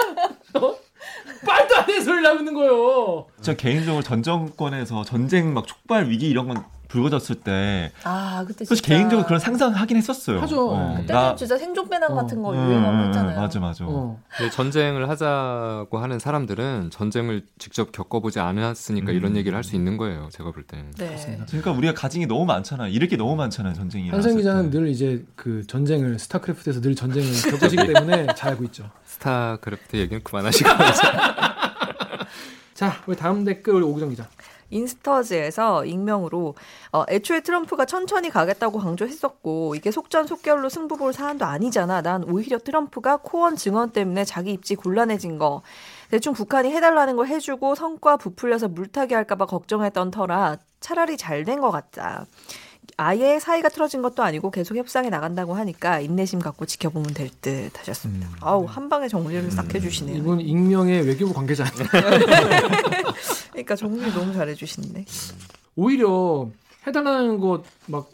어? 0.55 0.77
말도 1.47 1.77
안 1.77 1.87
되는 1.87 2.03
소리를 2.03 2.27
하고 2.29 2.39
있는 2.41 2.55
거예요. 2.55 3.27
저 3.41 3.55
개인적으로 3.55 4.03
전 4.03 4.23
정권에서 4.25 5.05
전쟁 5.05 5.55
막 5.55 5.67
촉발 5.67 6.09
위기 6.11 6.29
이런 6.29 6.49
건 6.49 6.65
불거졌을 6.89 7.37
때. 7.37 7.93
아, 8.03 8.45
그때 8.47 8.65
진짜. 8.65 8.83
개인적으로 8.83 9.25
그런 9.27 9.39
상상하긴 9.39 9.97
했었어요. 9.99 10.41
하죠. 10.41 10.71
어, 10.71 10.89
그때는 10.97 11.07
나... 11.07 11.37
진짜 11.37 11.57
생존 11.57 11.89
배낭 11.89 12.13
어. 12.13 12.15
같은 12.17 12.43
거 12.43 12.55
유행하고 12.57 12.97
음, 12.97 13.07
했잖아요. 13.07 13.41
맞아, 13.41 13.61
맞아. 13.61 13.85
어. 13.87 14.19
전쟁을 14.53 15.09
하자고 15.09 15.99
하는 15.99 16.19
사람들은 16.19 16.91
전쟁을 16.91 17.47
직접 17.59 17.93
겪어보지 17.93 18.41
않았으니까 18.41 19.13
음. 19.13 19.17
이런 19.17 19.37
얘기를 19.37 19.57
할 19.57 19.69
수 19.69 19.77
있는 19.77 19.99
거예요. 19.99 20.31
제가 20.33 20.51
볼 20.51 20.63
때는. 20.63 20.93
네. 20.97 21.39
그러니까 21.49 21.73
우리가 21.73 21.93
가진 21.93 22.23
게 22.23 22.27
너무 22.27 22.47
많잖아요. 22.47 22.91
잃을 22.91 23.07
게 23.09 23.19
너무 23.19 23.37
많잖아요. 23.37 23.75
전쟁이. 23.75 24.09
한성 24.09 24.35
기자는 24.37 24.71
늘 24.71 24.89
이제 24.89 25.27
그 25.37 25.67
전쟁을 25.67 26.19
스타크래프트에서 26.19 26.81
늘 26.81 26.95
전쟁을 26.95 27.29
겪으시기 27.51 27.93
때문에 27.93 28.29
잘 28.35 28.53
알고 28.53 28.65
있죠. 28.65 28.89
스타크래프트 29.05 29.97
얘기는 29.97 30.23
그만하시고. 30.25 30.71
자, 32.73 32.95
우리 33.07 33.15
다음 33.17 33.45
댓글 33.45 33.75
우리 33.75 33.85
오기정 33.85 34.09
기자. 34.11 34.27
인스터즈에서 34.71 35.85
익명으로 35.85 36.55
어, 36.93 37.05
애초에 37.09 37.41
트럼프가 37.41 37.85
천천히 37.87 38.31
가겠다고 38.31 38.79
강조했었고 38.79 39.75
이게 39.75 39.91
속전속결로 39.91 40.69
승부 40.69 40.97
볼 40.97 41.13
사안도 41.13 41.45
아니잖아. 41.45 42.03
난 42.03 42.25
오히려 42.25 42.59
트럼프가 42.59 43.19
코언 43.19 43.57
증언 43.57 43.91
때문에 43.91 44.25
자기 44.25 44.53
입지 44.53 44.75
곤란해진 44.75 45.39
거. 45.39 45.63
대충 46.11 46.33
북한이 46.33 46.71
해달라는 46.73 47.17
걸 47.17 47.27
해주고 47.29 47.75
성과 47.75 48.17
부풀려서 48.17 48.69
물타기 48.69 49.15
할까봐 49.15 49.47
걱정했던 49.47 50.11
터라 50.11 50.57
차라리 50.81 51.17
잘 51.17 51.45
된 51.45 51.61
것 51.61 51.71
같다. 51.71 52.27
아예 52.97 53.39
사이가 53.39 53.69
틀어진 53.69 54.03
것도 54.03 54.23
아니고 54.23 54.51
계속 54.51 54.77
협상에 54.77 55.09
나간다고 55.11 55.55
하니까 55.55 56.01
인내심 56.01 56.41
갖고 56.41 56.67
지켜보면 56.67 57.15
될 57.15 57.29
듯 57.41 57.79
하셨습니다. 57.79 58.27
음. 58.29 58.33
아우 58.41 58.65
한 58.65 58.89
방에 58.89 59.07
정리를 59.09 59.51
싹 59.51 59.67
음. 59.67 59.71
해주시네요. 59.75 60.17
이분 60.17 60.41
익명의 60.41 61.07
외교부 61.07 61.33
관계자. 61.35 61.65
그러니까 63.53 63.77
정리 63.77 64.11
너무 64.13 64.33
잘해주시는데. 64.33 65.05
오히려 65.77 66.49
해달라는 66.87 67.39
것막 67.39 68.09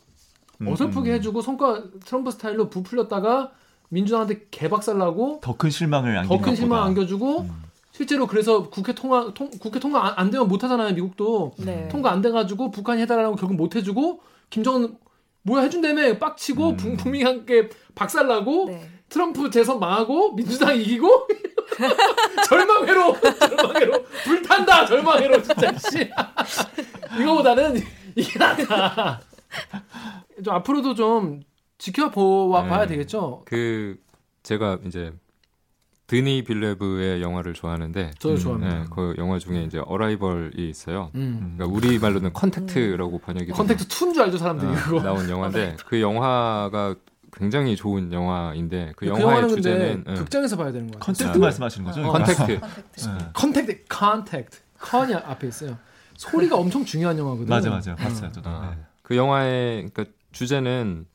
음, 0.60 0.68
어설프게 0.68 1.10
음. 1.10 1.14
해주고 1.14 1.40
성과 1.42 1.82
트럼프 2.04 2.30
스타일로 2.30 2.68
부풀렸다가 2.70 3.50
민주당한테 3.88 4.46
개박살나고 4.50 5.40
더 5.42 5.56
큰 5.56 5.70
실망을 5.70 6.16
안겨 6.18 6.36
더큰 6.36 6.56
실망 6.56 6.82
안겨주고 6.84 7.40
음. 7.42 7.62
실제로 7.92 8.26
그래서 8.26 8.68
국회 8.70 8.92
통과 8.94 9.32
통, 9.34 9.50
국회 9.60 9.78
통과 9.78 10.06
안, 10.06 10.12
안 10.16 10.30
되면 10.30 10.48
못 10.48 10.62
하잖아요 10.64 10.92
미국도 10.94 11.54
네. 11.58 11.88
통과 11.88 12.10
안 12.10 12.20
돼가지고 12.20 12.70
북한이 12.72 13.00
해달라고 13.02 13.36
결국 13.36 13.54
못 13.54 13.76
해주고 13.76 14.20
김정은 14.50 14.96
뭐야 15.42 15.62
해준다며 15.64 16.18
빡치고 16.18 16.70
음. 16.70 16.96
북미 16.96 17.22
함께 17.22 17.68
박살나고 17.94 18.66
네. 18.68 18.90
트럼프 19.08 19.50
재선 19.50 19.78
망하고 19.78 20.34
민주당 20.34 20.76
이기고 20.76 21.28
절망회로 22.48 23.20
절망회로 23.20 24.04
불탄다 24.24 24.86
절망회로 24.86 25.42
진짜 25.42 25.72
씨 25.78 26.10
이거보다는 27.20 27.80
이게 28.16 28.38
낫다 28.38 29.20
좀 30.42 30.54
앞으로도 30.54 30.94
좀 30.94 31.42
지켜봐 31.78 32.62
네. 32.62 32.68
봐야 32.68 32.86
되겠죠. 32.86 33.42
그 33.44 33.98
제가 34.42 34.78
이제 34.86 35.12
드니 36.06 36.44
빌뇌브의 36.44 37.22
영화를 37.22 37.54
좋아하하는데 37.54 38.12
저도 38.18 38.36
좋아합니다. 38.36 38.78
네, 38.80 38.84
그 38.90 39.14
영화 39.16 39.38
중에 39.38 39.64
이제 39.64 39.80
Arrival이 39.84 40.68
있어요. 40.68 41.10
음. 41.14 41.54
그러니까 41.56 41.76
우리 41.76 41.98
말로는 41.98 42.32
컨택트라고 42.32 43.18
번역이 43.18 43.52
컨택트 43.52 43.86
2인 43.88 44.12
줄 44.12 44.22
알죠 44.22 44.36
사람들이 44.36 44.70
어, 44.70 44.74
그거 44.74 45.02
나온 45.02 45.28
영화인데 45.28 45.76
그 45.86 46.00
영화가 46.00 46.96
굉장히 47.32 47.74
좋은 47.74 48.12
영화인데 48.12 48.92
그, 48.96 49.06
그 49.06 49.10
영화의 49.10 49.48
주제는 49.48 50.04
네. 50.06 50.14
극장에서 50.14 50.56
봐야 50.56 50.70
되는 50.72 50.88
거예요. 50.88 51.00
컨택트 51.00 51.38
말씀하시는 51.38 51.86
거죠? 51.86 52.02
어, 52.02 52.12
컨택트. 52.12 52.60
컨택트. 53.32 53.84
컨택트. 53.88 54.58
컨이 54.78 55.14
앞에 55.14 55.48
있어요. 55.48 55.78
소리가 56.16 56.56
엄청 56.56 56.84
중요한 56.84 57.18
영화거든요. 57.18 57.48
맞아 57.48 57.70
맞아 57.70 57.94
봤어요. 57.94 58.30
저도. 58.30 58.50
어. 58.50 58.70
네. 58.70 58.82
그 59.02 59.16
영화의 59.16 59.88
그러니까 59.90 60.04
주제는 60.32 61.06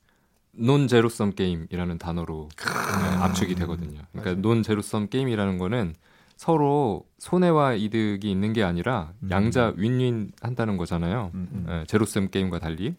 non 0.60 0.88
제로섬 0.88 1.34
게임이라는 1.34 1.98
단어로 1.98 2.50
네, 2.58 3.16
압축이 3.18 3.56
되거든요. 3.56 4.02
그러니까 4.12 4.42
non 4.42 4.64
제로섬 4.64 5.10
게임이라는 5.10 5.58
거는 5.58 5.96
서로 6.36 7.06
손해와 7.18 7.74
이득이 7.74 8.30
있는 8.32 8.54
게 8.54 8.64
아니라 8.64 9.12
음. 9.24 9.30
양자 9.32 9.74
윈윈 9.76 10.32
한다는 10.42 10.78
거잖아요. 10.78 11.32
음, 11.34 11.48
음. 11.52 11.66
네, 11.68 11.84
제로섬 11.88 12.30
게임과 12.30 12.60
달리. 12.60 12.96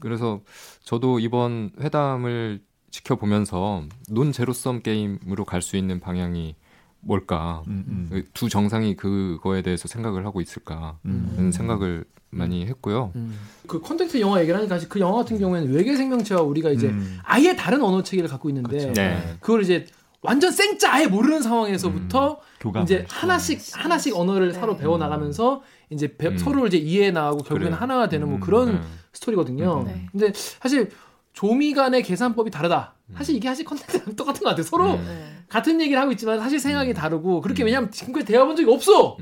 그래서 0.00 0.40
저도 0.84 1.18
이번 1.20 1.70
회담을 1.80 2.60
지켜보면서 2.90 3.84
논 4.10 4.32
제로섬 4.32 4.82
게임으로 4.82 5.44
갈 5.44 5.62
수 5.62 5.76
있는 5.76 5.98
방향이 6.00 6.54
뭘까? 7.02 7.62
음, 7.66 7.84
음. 7.88 8.08
그두 8.10 8.48
정상이 8.48 8.96
그거에 8.96 9.62
대해서 9.62 9.88
생각을 9.88 10.24
하고 10.24 10.40
있을까? 10.40 10.98
음. 11.04 11.34
는 11.36 11.52
생각을 11.52 12.04
많이 12.30 12.64
했고요. 12.66 13.12
음. 13.14 13.38
그 13.66 13.80
컨텐츠 13.80 14.20
영화 14.20 14.40
얘기를 14.40 14.58
하니까 14.58 14.76
사실 14.76 14.88
그 14.88 14.98
영화 15.00 15.18
같은 15.18 15.38
경우에는 15.38 15.72
외계 15.72 15.96
생명체와 15.96 16.40
우리가 16.42 16.70
이제 16.70 16.88
음. 16.88 17.18
아예 17.24 17.54
다른 17.54 17.82
언어 17.82 18.02
체계를 18.02 18.30
갖고 18.30 18.48
있는데 18.48 18.78
그렇죠. 18.78 18.92
네. 18.94 19.36
그걸 19.40 19.62
이제 19.62 19.86
완전 20.22 20.50
생짜 20.52 20.94
아예 20.94 21.06
모르는 21.06 21.42
상황에서부터 21.42 22.40
음. 22.64 22.82
이제 22.82 23.04
하나씩 23.08 23.60
하나씩 23.74 24.16
언어를 24.16 24.52
네. 24.52 24.58
서로 24.58 24.76
배워 24.76 24.96
나가면서 24.96 25.62
이제 25.90 26.16
배, 26.16 26.28
음. 26.28 26.38
서로를 26.38 26.68
이제 26.68 26.78
이해 26.78 27.10
나가고 27.10 27.38
결국에는 27.38 27.72
그래. 27.72 27.78
하나가 27.78 28.08
되는 28.08 28.26
뭐 28.28 28.36
음. 28.36 28.40
그런 28.40 28.72
네. 28.74 28.80
스토리거든요. 29.12 29.82
네. 29.84 30.06
근데 30.10 30.32
사실 30.34 30.90
조미 31.32 31.74
간의 31.74 32.02
계산법이 32.02 32.50
다르다. 32.50 32.94
사실 33.16 33.36
이게 33.36 33.48
사실 33.48 33.64
컨텐츠랑 33.64 34.14
똑같은 34.16 34.42
것 34.42 34.50
같아요. 34.50 34.62
서로 34.62 34.96
네. 34.96 35.36
같은 35.48 35.80
얘기를 35.80 36.00
하고 36.00 36.12
있지만 36.12 36.38
사실 36.40 36.58
생각이 36.58 36.94
다르고 36.94 37.40
그렇게 37.40 37.62
왜냐하면 37.62 37.90
지금까지 37.90 38.26
대화본 38.26 38.56
적이 38.56 38.70
없어. 38.70 39.16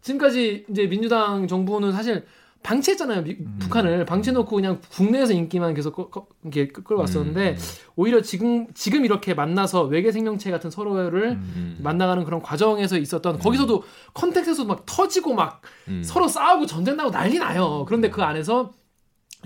지금까지 0.00 0.66
이제 0.68 0.86
민주당 0.86 1.46
정부는 1.46 1.92
사실 1.92 2.24
방치했잖아요. 2.62 3.22
미, 3.22 3.36
음. 3.40 3.56
북한을 3.58 4.04
방치해놓고 4.04 4.54
그냥 4.54 4.80
국내에서 4.92 5.32
인기만 5.32 5.74
계속 5.74 5.96
끌, 5.96 6.10
끌, 6.10 6.22
이렇게 6.44 6.82
끌어왔었는데 6.82 7.50
음. 7.50 7.56
오히려 7.96 8.22
지금 8.22 8.68
지금 8.74 9.04
이렇게 9.04 9.34
만나서 9.34 9.84
외계 9.84 10.12
생명체 10.12 10.50
같은 10.50 10.70
서로를 10.70 11.32
음. 11.32 11.78
만나가는 11.82 12.22
그런 12.24 12.40
과정에서 12.40 12.98
있었던 12.98 13.38
거기서도 13.38 13.82
컨텍스에서 14.14 14.64
막 14.64 14.84
터지고 14.86 15.34
막 15.34 15.60
음. 15.88 16.02
서로 16.04 16.28
싸우고 16.28 16.66
전쟁 16.66 16.96
나고 16.96 17.10
난리 17.10 17.38
나요. 17.38 17.84
그런데 17.86 18.10
그 18.10 18.22
안에서 18.22 18.70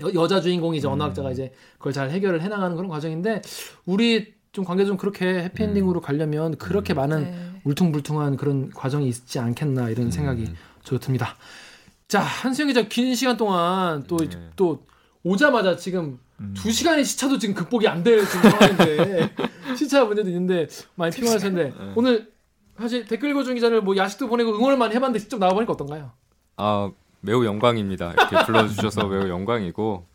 여, 0.01 0.27
자 0.27 0.41
주인공이 0.41 0.77
이제 0.77 0.87
언어학자가 0.87 1.29
음. 1.29 1.33
이제 1.33 1.53
그걸 1.77 1.93
잘 1.93 2.09
해결을 2.09 2.41
해나가는 2.41 2.75
그런 2.75 2.89
과정인데 2.89 3.41
우리 3.85 4.33
좀 4.51 4.65
관계 4.65 4.85
좀 4.85 4.97
그렇게 4.97 5.25
해피엔딩으로 5.43 5.99
음. 5.99 6.01
가려면 6.01 6.57
그렇게 6.57 6.93
많은 6.93 7.23
네. 7.23 7.61
울퉁불퉁한 7.63 8.37
그런 8.37 8.69
과정이 8.71 9.07
있지 9.07 9.39
않겠나 9.39 9.89
이런 9.89 10.09
생각이 10.11 10.43
음. 10.43 10.55
저 10.83 10.97
듭니다. 10.97 11.35
자, 12.07 12.21
한수영 12.21 12.69
기자 12.69 12.83
긴 12.87 13.13
시간 13.15 13.35
동안 13.37 14.03
또, 14.07 14.17
네. 14.17 14.29
또 14.55 14.85
오자마자 15.23 15.75
지금 15.75 16.19
음. 16.39 16.53
두 16.55 16.71
시간의 16.71 17.03
시차도 17.03 17.37
지금 17.39 17.53
극복이 17.55 17.87
안 17.87 18.03
될 18.03 18.23
상황인데 18.25 19.33
시차 19.77 20.05
문제도 20.05 20.29
있는데 20.29 20.67
많이 20.95 21.13
피곤하실 21.13 21.53
텐데 21.53 21.73
네. 21.77 21.93
오늘 21.95 22.31
사실 22.77 23.05
댓글 23.05 23.31
읽어준 23.31 23.55
기자를 23.55 23.81
뭐 23.81 23.97
야식도 23.97 24.27
보내고 24.27 24.55
응원을 24.55 24.77
많이 24.77 24.95
해봤는데 24.95 25.19
직접 25.19 25.39
나와보니까 25.39 25.73
어떤가요? 25.73 26.11
아 26.55 26.91
매우 27.21 27.45
영광입니다. 27.45 28.13
이렇게 28.13 28.45
불러주셔서 28.45 29.07
매우 29.07 29.27
영광이고 29.29 30.05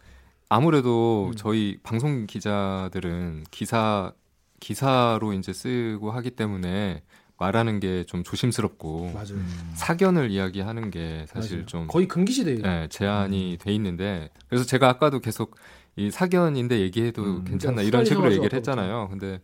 아무래도 0.49 1.29
음. 1.33 1.37
저희 1.37 1.79
방송 1.83 2.27
기자들은 2.27 3.45
기사 3.51 4.12
기사로 4.61 5.33
이제 5.33 5.53
쓰고 5.53 6.11
하기 6.12 6.31
때문에 6.33 7.03
말하는 7.38 7.81
게 7.81 8.05
좀 8.07 8.23
조심스럽고 8.23 9.11
맞아요. 9.12 9.43
사견을 9.75 10.31
이야기하는 10.31 10.91
게 10.91 11.25
사실 11.29 11.57
맞아요. 11.59 11.67
좀 11.67 11.87
거의 11.88 12.07
금기 12.07 12.33
시대에 12.33 12.57
네, 12.57 12.88
제한이 12.88 13.55
음. 13.55 13.59
돼 13.59 13.73
있는데 13.75 14.31
그래서 14.49 14.65
제가 14.65 14.88
아까도 14.88 15.19
계속 15.19 15.57
이 15.97 16.11
사견인데 16.11 16.81
얘기해도 16.81 17.23
음, 17.25 17.45
괜찮나 17.45 17.83
이런 17.83 18.05
식으로 18.05 18.31
얘기를 18.33 18.53
했잖아요. 18.57 19.09
근데 19.11 19.41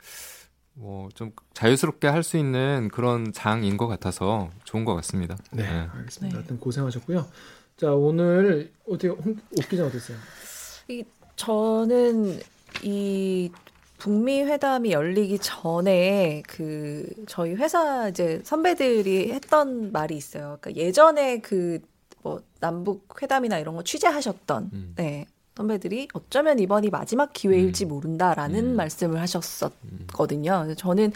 뭐 0.79 1.09
좀 1.15 1.33
자유스럽게 1.55 2.07
할 2.09 2.23
수 2.23 2.37
있는 2.37 2.89
그런 2.93 3.33
장인 3.33 3.77
것 3.77 3.87
같아서 3.87 4.51
좋은 4.65 4.85
것 4.85 4.95
같습니다. 4.97 5.37
네, 5.51 5.63
네. 5.63 5.89
알겠습니다. 5.95 6.37
네. 6.37 6.41
하여튼 6.41 6.61
고생하셨고요. 6.61 7.27
자 7.77 7.93
오늘 7.93 8.73
어떻게 8.87 9.09
홍, 9.09 9.37
옥 9.57 9.69
기자 9.69 9.87
어땠어요? 9.87 10.17
이 10.89 11.05
저는 11.37 12.41
이 12.83 13.51
북미 13.99 14.43
회담이 14.43 14.93
열리기 14.93 15.39
전에 15.41 16.43
그 16.47 17.07
저희 17.27 17.55
회사 17.55 18.09
이제 18.09 18.41
선배들이 18.45 19.33
했던 19.33 19.91
말이 19.93 20.17
있어요. 20.17 20.59
그러니까 20.61 20.81
예전에 20.83 21.41
그 21.41 21.81
뭐 22.23 22.43
남북 22.61 23.23
회담이나 23.23 23.59
이런 23.59 23.77
거 23.77 23.83
취재하셨던 23.85 24.71
음. 24.73 24.93
네. 24.97 25.25
선배들이 25.59 26.09
어쩌면 26.13 26.61
이번이 26.61 26.91
마지막 26.91 27.33
기회일지 27.33 27.85
음. 27.85 27.89
모른다라는 27.89 28.65
음. 28.65 28.77
말씀을 28.77 29.21
하셨었거든요. 29.21 30.75
저는 30.77 31.13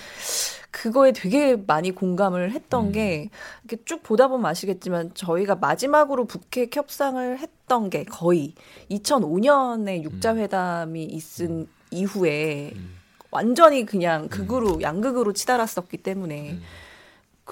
그거에 0.73 1.13
되게 1.13 1.55
많이 1.55 1.93
공감을 1.93 2.51
했던 2.51 2.87
음. 2.87 2.93
게 2.93 3.31
이렇게 3.63 3.85
쭉 3.85 4.03
보다 4.03 4.27
보면 4.27 4.47
아시겠지만 4.47 5.13
저희가 5.15 5.55
마지막으로 5.55 6.25
북핵 6.25 6.77
협상을 6.77 7.39
했던 7.39 7.89
게 7.89 8.05
거의 8.05 8.55
2005년에 8.91 10.03
육자회담이 10.03 11.05
있은 11.05 11.51
음. 11.51 11.67
이후에 11.93 12.73
음. 12.75 12.97
완전히 13.31 13.87
그냥 13.87 14.29
극으로 14.29 14.75
음. 14.75 14.83
양극으로 14.83 15.35
치달았었기 15.35 15.99
때문에 15.99 16.51
음. 16.53 16.63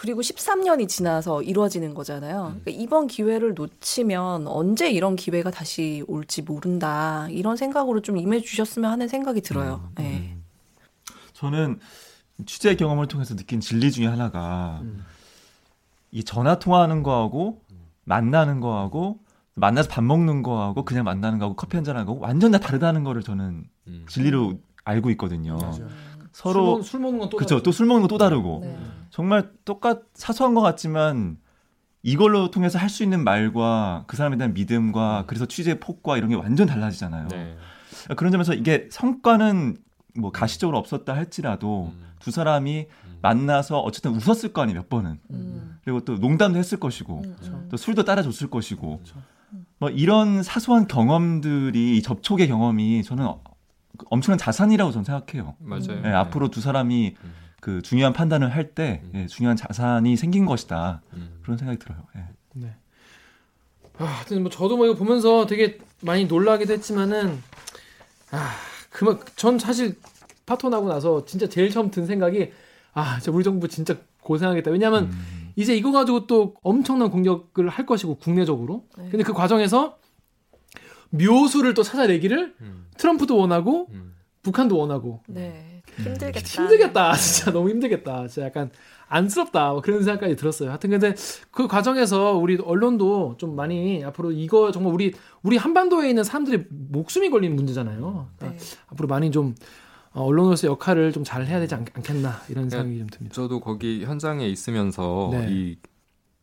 그리고 0.01 0.23
13년이 0.23 0.89
지나서 0.89 1.43
이루어지는 1.43 1.93
거잖아요. 1.93 2.55
음. 2.55 2.61
그러니까 2.63 2.71
이번 2.71 3.07
기회를 3.07 3.53
놓치면 3.53 4.47
언제 4.47 4.91
이런 4.91 5.15
기회가 5.15 5.51
다시 5.51 6.03
올지 6.09 6.41
모른다. 6.41 7.29
이런 7.29 7.59
생각으로 7.59 8.01
좀 8.01 8.17
임해 8.17 8.41
주셨으면 8.41 8.91
하는 8.91 9.09
생각이 9.09 9.43
들어요. 9.43 9.91
음. 9.99 10.03
네. 10.03 10.39
저는 11.35 11.81
취재 12.47 12.77
경험을 12.77 13.09
통해서 13.09 13.37
느낀 13.37 13.61
진리 13.61 13.93
중에 13.93 14.07
하나가 14.07 14.83
이 16.13 16.25
전화 16.25 16.59
통화하는 16.59 17.03
거하고 17.03 17.61
만나는 18.05 18.61
거하고 18.61 19.19
만나서 19.55 19.91
밥 19.91 20.03
먹는 20.03 20.43
거하고 20.43 20.87
그냥 20.87 21.05
만나는 21.05 21.39
거하고 21.39 21.57
커피 21.57 21.77
한잔 21.77 21.99
하고 21.99 22.19
완전 22.21 22.53
다 22.53 22.59
다르다는 22.59 23.05
거를 23.05 23.23
저는 23.23 23.65
음. 23.89 24.07
진리로 24.09 24.61
알고 24.83 25.11
있거든요. 25.11 25.59
맞아요. 25.59 25.89
서로 26.33 26.83
술, 26.83 27.01
먹 27.01 27.11
는 27.13 27.19
건또 27.21 27.37
그렇죠. 27.37 27.63
또술 27.63 27.87
먹는 27.87 28.03
건 28.03 28.09
또 28.09 28.19
다르고 28.19 28.61
네. 28.63 28.79
정말 29.11 29.51
똑같 29.65 30.03
사소한 30.15 30.55
것 30.55 30.61
같지만 30.61 31.39
이걸로 32.03 32.51
통해서 32.51 32.79
할 32.79 32.89
수 32.89 33.03
있는 33.03 33.23
말과 33.25 34.05
그 34.07 34.17
사람에 34.17 34.37
대한 34.37 34.55
믿음과 34.55 35.21
음. 35.21 35.25
그래서 35.27 35.47
취재 35.47 35.79
폭과 35.81 36.17
이런 36.17 36.31
게 36.31 36.37
완전 36.37 36.67
달라지잖아요. 36.67 37.29
네. 37.29 37.57
그런 38.17 38.33
점에서 38.33 38.55
이게 38.55 38.89
성과는 38.91 39.77
뭐 40.17 40.33
가시적으로 40.33 40.79
없었다 40.79 41.15
할지라도 41.15 41.93
음. 41.95 42.07
두 42.19 42.31
사람이 42.31 42.87
음. 43.07 43.19
만나서 43.23 43.81
어쨌든 43.81 44.13
웃었을 44.13 44.53
거 44.53 44.63
아니에요 44.63 44.81
몇 44.81 44.89
번은 44.89 45.19
음. 45.31 45.79
그리고 45.85 46.01
또 46.01 46.17
농담도 46.17 46.59
했을 46.59 46.81
것이고 46.81 47.23
음. 47.25 47.69
또 47.71 47.77
술도 47.77 48.05
따라줬을 48.05 48.49
것이고 48.51 48.97
그렇죠. 48.99 49.17
뭐 49.79 49.91
이런 49.91 50.43
사소한 50.43 50.87
경험들이 50.87 52.03
접촉의 52.03 52.49
경험이 52.49 53.03
저는 53.03 53.29
엄청난 54.11 54.39
자산이라고 54.39 54.93
저는 54.93 55.05
생각해요. 55.05 55.57
맞아요. 55.59 56.01
네, 56.03 56.09
앞으로 56.13 56.49
두 56.49 56.61
사람이 56.61 57.17
음. 57.23 57.33
그 57.61 57.83
중요한 57.83 58.13
판단을 58.13 58.55
할때 58.55 59.03
음. 59.05 59.11
예, 59.15 59.27
중요한 59.27 59.57
자산이 59.57 60.17
생긴 60.17 60.47
것이다. 60.47 61.03
음. 61.13 61.39
그런 61.43 61.59
생각이 61.59 61.79
들어요. 61.79 61.99
예. 62.17 62.25
네. 62.55 62.75
아, 63.99 64.05
하여튼 64.05 64.43
뭐 64.43 64.51
저도 64.51 64.77
뭐 64.77 64.87
이거 64.87 64.95
보면서 64.95 65.47
되게 65.47 65.79
많이 66.01 66.25
놀라기도 66.25 66.73
했지만은 66.73 67.43
아, 68.31 68.51
그만 68.89 69.19
전 69.37 69.59
사실 69.59 69.99
파토 70.47 70.71
나고 70.71 70.89
나서 70.89 71.25
진짜 71.27 71.49
제일 71.49 71.71
처음 71.71 71.91
든 71.91 72.07
생각이 72.07 72.53
아, 72.95 73.19
진짜 73.21 73.31
우리 73.31 73.45
정부 73.45 73.69
진짜 73.69 73.97
고생하겠다. 74.23 74.71
왜냐하면 74.71 75.05
음. 75.05 75.53
이제 75.57 75.77
이거 75.77 75.93
가지고 75.93 76.27
또 76.27 76.55
엄청난 76.63 77.11
공격을 77.11 77.69
할 77.69 77.85
것이고 77.85 78.17
국내적으로. 78.17 78.85
네. 78.97 79.09
근데 79.11 79.23
그 79.23 79.33
과정에서 79.33 79.99
묘수를 81.11 81.75
또 81.75 81.83
찾아내기를 81.83 82.55
음. 82.61 82.87
트럼프도 82.97 83.37
원하고 83.37 83.89
음. 83.93 84.15
북한도 84.43 84.77
원하고. 84.79 85.23
네. 85.29 85.83
힘들겠다. 85.97 86.41
힘들겠다. 86.41 87.13
진짜 87.15 87.51
너무 87.51 87.69
힘들겠다. 87.71 88.27
진짜 88.29 88.47
약간 88.47 88.71
안쓰럽다. 89.09 89.73
뭐 89.73 89.81
그런 89.83 90.03
생각까지 90.05 90.37
들었어요. 90.37 90.71
하여튼 90.71 90.91
근데 90.91 91.15
그 91.51 91.67
과정에서 91.67 92.35
우리 92.37 92.57
언론도 92.57 93.37
좀 93.39 93.57
많이 93.57 94.05
앞으로 94.05 94.31
이거 94.31 94.71
정말 94.71 94.95
우리 94.95 95.13
우리 95.43 95.57
한반도에 95.57 96.09
있는 96.09 96.23
사람들이 96.23 96.65
목숨이 96.71 97.29
걸리는 97.29 97.55
문제잖아요. 97.57 98.29
그러니까 98.39 98.59
네. 98.63 98.67
앞으로 98.89 99.09
많이 99.09 99.31
좀 99.33 99.55
어, 100.13 100.25
언론으로서 100.25 100.69
역할을 100.69 101.13
좀 101.13 101.25
잘 101.25 101.47
해야 101.47 101.59
되지 101.61 101.75
않, 101.75 101.85
겠나 101.85 102.41
이런 102.49 102.65
네. 102.65 102.71
생각이 102.71 102.99
좀 102.99 103.07
듭니다. 103.09 103.35
저도 103.35 103.61
거기 103.61 104.05
현장에 104.05 104.49
있으면서 104.49 105.31
네. 105.33 105.47
이 105.51 105.77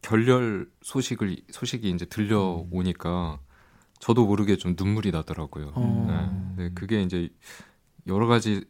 결렬 0.02 0.68
소식을 0.82 1.38
소식이 1.52 1.90
이제 1.90 2.06
들려오니까 2.06 3.40
저도 4.00 4.26
모르게 4.26 4.58
좀 4.58 4.76
눈물이 4.78 5.12
나더라고요. 5.12 5.72
어. 5.76 6.54
네. 6.58 6.64
네. 6.64 6.72
그게 6.76 7.02
이제 7.02 7.30
여러 8.08 8.28
가지 8.28 8.66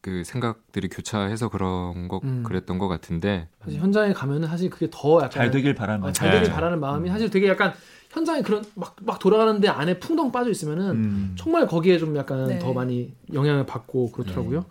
그 0.00 0.24
생각들이 0.24 0.88
교차해서 0.88 1.48
그런 1.48 2.08
거 2.08 2.20
음. 2.24 2.42
그랬던 2.42 2.78
것 2.78 2.88
같은데 2.88 3.48
사실 3.64 3.80
현장에 3.80 4.12
가면은 4.12 4.48
사실 4.48 4.68
그게 4.68 4.88
더 4.90 5.18
약간 5.18 5.30
잘 5.30 5.50
되길 5.50 5.74
바라는 5.74 6.08
아, 6.08 6.12
잘 6.12 6.32
되길 6.32 6.48
네. 6.48 6.54
바라는 6.54 6.80
마음이 6.80 7.08
사실 7.08 7.30
되게 7.30 7.48
약간 7.48 7.72
현장에 8.10 8.42
그런 8.42 8.64
막, 8.74 8.96
막 9.00 9.18
돌아가는데 9.20 9.68
안에 9.68 10.00
풍덩 10.00 10.32
빠져 10.32 10.50
있으면은 10.50 10.90
음. 10.90 11.34
정말 11.38 11.66
거기에 11.66 11.98
좀 11.98 12.16
약간 12.16 12.46
네. 12.46 12.58
더 12.58 12.72
많이 12.72 13.14
영향을 13.32 13.64
받고 13.64 14.10
그렇더라고요. 14.10 14.60
네. 14.60 14.66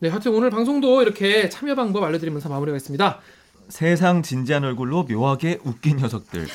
네, 0.00 0.08
하여튼 0.08 0.34
오늘 0.34 0.50
방송도 0.50 1.02
이렇게 1.02 1.48
참여 1.48 1.74
방법 1.74 2.04
알려드리면서 2.04 2.48
마무리하겠습니다. 2.48 3.20
세상 3.68 4.22
진지한 4.22 4.64
얼굴로 4.64 5.04
묘하게 5.04 5.60
웃긴 5.64 5.98
녀석들. 5.98 6.46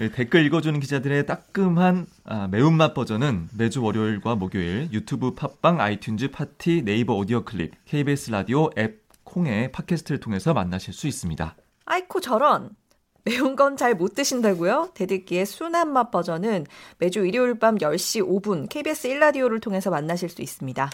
네, 0.00 0.10
댓글 0.10 0.46
읽어주는 0.46 0.80
기자들의 0.80 1.26
따끔한 1.26 2.06
아, 2.24 2.48
매운맛 2.48 2.94
버전은 2.94 3.50
매주 3.54 3.82
월요일과 3.82 4.34
목요일 4.34 4.88
유튜브 4.92 5.34
팟빵, 5.34 5.76
아이튠즈, 5.76 6.32
팟티, 6.32 6.80
네이버 6.86 7.12
오디오 7.14 7.44
클립, 7.44 7.72
KBS 7.84 8.30
라디오 8.30 8.70
앱 8.78 9.02
콩의 9.24 9.72
팟캐스트를 9.72 10.18
통해서 10.18 10.54
만나실 10.54 10.94
수 10.94 11.06
있습니다. 11.06 11.54
아이코 11.84 12.20
저런 12.22 12.70
매운 13.24 13.54
건 13.56 13.76
잘 13.76 13.94
못 13.94 14.14
드신다고요? 14.14 14.92
댓읽기의 14.94 15.44
순한 15.44 15.92
맛 15.92 16.10
버전은 16.10 16.64
매주 16.96 17.26
일요일 17.26 17.58
밤 17.58 17.76
10시 17.76 18.26
5분 18.26 18.70
KBS 18.70 19.06
1라디오를 19.10 19.60
통해서 19.60 19.90
만나실 19.90 20.30
수 20.30 20.40
있습니다. 20.40 20.90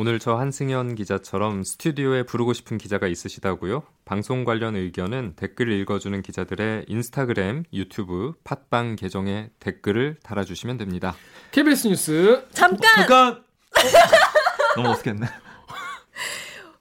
오늘 0.00 0.20
저 0.20 0.36
한승현 0.36 0.94
기자처럼 0.94 1.64
스튜디오에 1.64 2.22
부르고 2.22 2.52
싶은 2.52 2.78
기자가 2.78 3.08
있으시다고요? 3.08 3.82
방송 4.04 4.44
관련 4.44 4.76
의견은 4.76 5.32
댓글 5.34 5.72
읽어주는 5.72 6.22
기자들의 6.22 6.84
인스타그램, 6.86 7.64
유튜브, 7.72 8.34
팟빵 8.44 8.94
계정에 8.94 9.50
댓글을 9.58 10.18
달아주시면 10.22 10.76
됩니다. 10.76 11.16
KBS 11.50 11.88
뉴스 11.88 12.46
잠깐! 12.52 12.94
잠깐! 12.94 13.42
너무 14.76 14.90
어색했네. 14.90 15.26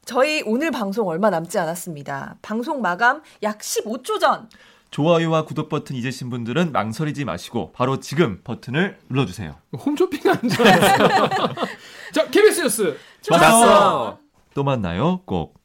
저희 0.05 0.43
오늘 0.45 0.69
방송 0.69 1.07
얼마 1.07 1.31
남지 1.31 1.57
않았습니다. 1.57 2.37
방송 2.43 2.83
마감 2.83 3.23
약 3.41 3.57
15초 3.57 4.19
전. 4.19 4.47
좋아요와 4.91 5.45
구독 5.45 5.69
버튼 5.69 5.95
잊으신 5.95 6.29
분들은 6.29 6.71
망설이지 6.71 7.25
마시고 7.25 7.71
바로 7.73 7.99
지금 7.99 8.41
버튼을 8.43 8.97
눌러주세요. 9.09 9.55
홈쇼핑 9.77 10.21
알았어요. 10.31 11.53
자, 12.13 12.29
KBS 12.29 12.61
뉴스. 12.61 12.97
좋았어. 13.21 14.19
또 14.53 14.63
만나요. 14.63 15.21
꼭. 15.25 15.55